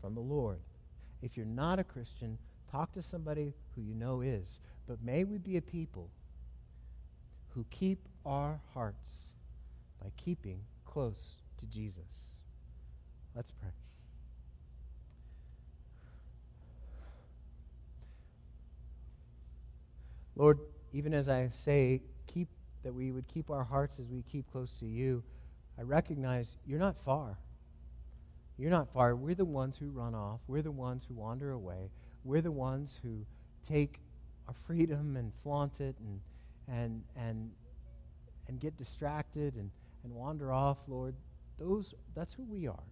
from 0.02 0.16
the 0.16 0.22
Lord. 0.22 0.60
If 1.22 1.38
you're 1.38 1.46
not 1.46 1.78
a 1.78 1.84
Christian, 1.84 2.40
talk 2.72 2.92
to 2.94 3.04
somebody 3.04 3.54
who 3.76 3.82
you 3.82 3.94
know 3.94 4.22
is. 4.22 4.60
But 4.88 5.04
may 5.04 5.24
we 5.26 5.38
be 5.38 5.58
a 5.58 5.62
people 5.62 6.10
who 7.50 7.66
keep 7.70 8.00
our 8.26 8.60
hearts 8.74 9.30
by 10.02 10.12
keeping 10.18 10.60
close 10.86 11.36
to 11.60 11.68
Jesus. 11.68 12.42
Let's 13.36 13.52
pray. 13.52 13.83
Lord, 20.36 20.60
even 20.92 21.14
as 21.14 21.30
I 21.30 21.50
say, 21.52 22.02
keep 22.28 22.48
that 22.84 22.94
we 22.94 23.12
would 23.12 23.28
keep 23.28 23.50
our 23.50 23.64
hearts 23.64 24.00
as 24.00 24.10
we 24.10 24.24
keep 24.24 24.52
close 24.52 24.72
to 24.80 24.86
you, 24.86 25.24
I 25.78 25.84
recognize 25.84 26.58
you're 26.66 26.80
not 26.80 26.98
far. 26.98 27.38
You're 28.58 28.72
not 28.72 28.92
far. 28.94 29.16
We're 29.16 29.36
the 29.36 29.46
ones 29.46 29.78
who 29.78 29.90
run 29.90 30.14
off. 30.14 30.42
We're 30.48 30.62
the 30.62 30.72
ones 30.72 31.04
who 31.08 31.16
wander 31.16 31.52
away. 31.52 31.90
We're 32.24 32.42
the 32.42 32.52
ones 32.52 33.00
who 33.02 33.26
take 33.68 34.00
our 34.48 34.54
freedom 34.68 35.16
and 35.16 35.32
flaunt 35.42 35.80
it 35.80 35.96
and 36.00 36.20
and, 36.68 37.04
and, 37.16 37.52
and 38.48 38.60
get 38.60 38.78
distracted 38.78 39.56
and, 39.56 39.70
and 40.04 40.14
wander 40.14 40.52
off, 40.52 40.78
Lord, 40.88 41.16
those, 41.60 41.94
that's 42.16 42.34
who 42.34 42.44
we 42.44 42.68
are. 42.68 42.84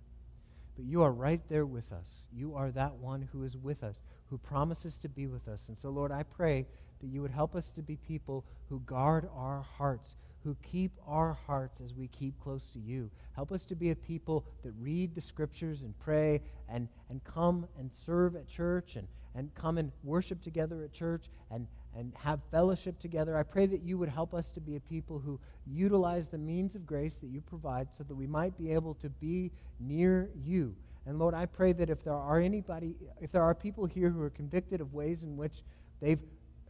But 0.76 0.86
you 0.86 1.04
are 1.04 1.12
right 1.12 1.42
there 1.50 1.66
with 1.66 1.92
us. 1.92 2.28
You 2.34 2.56
are 2.56 2.72
that 2.72 2.96
one 2.96 3.28
who 3.32 3.44
is 3.44 3.58
with 3.58 3.84
us, 3.84 4.00
who 4.30 4.38
promises 4.38 4.98
to 5.00 5.10
be 5.10 5.28
with 5.28 5.48
us. 5.48 5.64
And 5.68 5.78
so, 5.78 5.90
Lord, 5.90 6.12
I 6.12 6.24
pray 6.24 6.66
that 7.02 7.08
you 7.08 7.22
would 7.22 7.32
help 7.32 7.56
us 7.56 7.70
to 7.70 7.82
be 7.82 7.96
people 7.96 8.46
who 8.70 8.80
guard 8.82 9.30
our 9.36 9.66
hearts, 9.78 10.16
who 10.44 10.56
keep 10.64 10.92
our 11.08 11.38
hearts 11.46 11.82
as 11.82 11.94
we 11.94 12.08
keep 12.08 12.40
close 12.40 12.70
to 12.74 12.80
you. 12.80 13.10
Help 13.36 13.52
us 13.52 13.66
to 13.66 13.76
be 13.76 13.92
a 13.92 13.96
people 13.96 14.46
that 14.64 14.74
read 14.80 15.14
the 15.16 15.22
scriptures 15.22 15.82
and 15.82 15.98
pray 16.00 16.42
and, 16.70 16.88
and 17.10 17.24
come 17.24 17.68
and 17.80 17.92
serve 17.94 18.36
at 18.36 18.48
church 18.48 18.96
and, 18.96 19.08
and 19.36 19.54
come 19.56 19.78
and 19.78 19.92
worship 20.04 20.42
together 20.42 20.84
at 20.84 20.92
church 20.92 21.26
and, 21.52 21.68
and 21.96 22.14
have 22.16 22.40
fellowship 22.52 23.00
together. 23.00 23.38
I 23.38 23.44
pray 23.44 23.66
that 23.68 23.84
you 23.84 23.98
would 23.98 24.10
help 24.10 24.34
us 24.34 24.52
to 24.52 24.62
be 24.62 24.76
a 24.76 24.80
people 24.80 25.20
who 25.20 25.40
utilize 25.66 26.28
the 26.28 26.38
means 26.38 26.76
of 26.76 26.86
grace 26.86 27.16
that 27.18 27.28
you 27.28 27.42
provide 27.42 27.88
so 27.94 28.04
that 28.04 28.16
we 28.16 28.28
might 28.28 28.58
be 28.58 28.72
able 28.72 28.96
to 28.96 29.10
be 29.10 29.52
near 29.80 30.30
you. 30.44 30.76
And 31.06 31.18
Lord, 31.18 31.34
I 31.34 31.46
pray 31.46 31.74
that 31.74 31.90
if 31.90 32.04
there 32.04 32.14
are 32.14 32.40
anybody, 32.40 32.96
if 33.20 33.32
there 33.32 33.42
are 33.42 33.56
people 33.56 33.86
here 33.86 34.10
who 34.10 34.22
are 34.22 34.30
convicted 34.30 34.82
of 34.82 34.94
ways 34.94 35.24
in 35.24 35.36
which 35.36 35.64
they've 36.00 36.20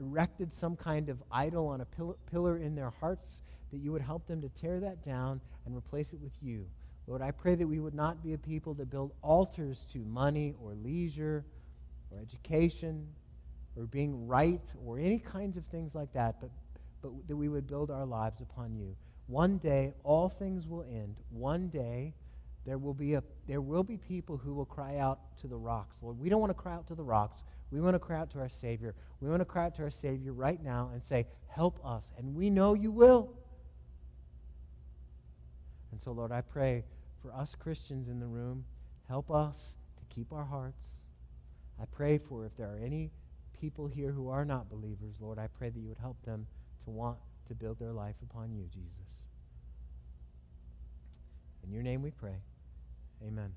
erected 0.01 0.53
some 0.53 0.75
kind 0.75 1.07
of 1.09 1.21
idol 1.31 1.67
on 1.67 1.81
a 1.81 1.85
pil- 1.85 2.17
pillar 2.29 2.57
in 2.57 2.75
their 2.75 2.89
hearts, 2.89 3.43
that 3.71 3.77
you 3.77 3.91
would 3.91 4.01
help 4.01 4.25
them 4.25 4.41
to 4.41 4.49
tear 4.49 4.79
that 4.79 5.03
down 5.03 5.39
and 5.65 5.75
replace 5.75 6.11
it 6.11 6.19
with 6.19 6.33
you. 6.41 6.65
Lord, 7.07 7.21
I 7.21 7.31
pray 7.31 7.55
that 7.55 7.67
we 7.67 7.79
would 7.79 7.93
not 7.93 8.23
be 8.23 8.33
a 8.33 8.37
people 8.37 8.73
that 8.75 8.89
build 8.89 9.11
altars 9.21 9.85
to 9.93 9.99
money 9.99 10.55
or 10.61 10.73
leisure 10.73 11.45
or 12.11 12.19
education 12.19 13.07
or 13.77 13.83
being 13.83 14.27
right 14.27 14.61
or 14.85 14.99
any 14.99 15.19
kinds 15.19 15.57
of 15.57 15.65
things 15.65 15.95
like 15.95 16.11
that, 16.13 16.41
but, 16.41 16.49
but 17.01 17.11
that 17.27 17.35
we 17.35 17.47
would 17.47 17.67
build 17.67 17.91
our 17.91 18.05
lives 18.05 18.41
upon 18.41 18.75
you. 18.75 18.95
One 19.27 19.57
day, 19.59 19.93
all 20.03 20.29
things 20.29 20.67
will 20.67 20.83
end. 20.83 21.15
One 21.29 21.69
day, 21.69 22.13
there 22.65 22.77
will 22.77 22.93
be, 22.93 23.13
a, 23.13 23.23
there 23.47 23.61
will 23.61 23.83
be 23.83 23.97
people 23.97 24.37
who 24.37 24.53
will 24.53 24.65
cry 24.65 24.97
out 24.97 25.19
to 25.41 25.47
the 25.47 25.57
rocks. 25.57 25.97
Lord, 26.01 26.19
we 26.19 26.29
don't 26.29 26.41
want 26.41 26.51
to 26.51 26.61
cry 26.61 26.73
out 26.73 26.87
to 26.87 26.95
the 26.95 27.03
rocks. 27.03 27.41
We 27.71 27.79
want 27.79 27.95
to 27.95 27.99
cry 27.99 28.19
out 28.19 28.31
to 28.31 28.39
our 28.39 28.49
Savior. 28.49 28.93
We 29.21 29.29
want 29.29 29.41
to 29.41 29.45
cry 29.45 29.65
out 29.65 29.75
to 29.75 29.83
our 29.83 29.89
Savior 29.89 30.33
right 30.33 30.61
now 30.61 30.89
and 30.93 31.03
say, 31.03 31.27
Help 31.47 31.79
us. 31.85 32.11
And 32.17 32.35
we 32.35 32.49
know 32.49 32.73
you 32.73 32.91
will. 32.91 33.33
And 35.91 36.01
so, 36.01 36.11
Lord, 36.11 36.31
I 36.31 36.41
pray 36.41 36.83
for 37.21 37.33
us 37.33 37.55
Christians 37.55 38.07
in 38.07 38.19
the 38.19 38.25
room, 38.25 38.65
help 39.07 39.29
us 39.29 39.75
to 39.97 40.15
keep 40.15 40.31
our 40.33 40.45
hearts. 40.45 40.81
I 41.81 41.85
pray 41.85 42.17
for 42.17 42.45
if 42.45 42.55
there 42.57 42.67
are 42.67 42.79
any 42.83 43.11
people 43.59 43.87
here 43.87 44.11
who 44.11 44.29
are 44.29 44.45
not 44.45 44.69
believers, 44.69 45.15
Lord, 45.19 45.37
I 45.37 45.47
pray 45.47 45.69
that 45.69 45.79
you 45.79 45.89
would 45.89 45.97
help 45.97 46.21
them 46.25 46.47
to 46.85 46.89
want 46.89 47.17
to 47.47 47.55
build 47.55 47.79
their 47.79 47.91
life 47.91 48.15
upon 48.23 48.53
you, 48.53 48.63
Jesus. 48.73 49.27
In 51.63 51.71
your 51.71 51.83
name 51.83 52.01
we 52.01 52.11
pray. 52.11 52.37
Amen. 53.25 53.53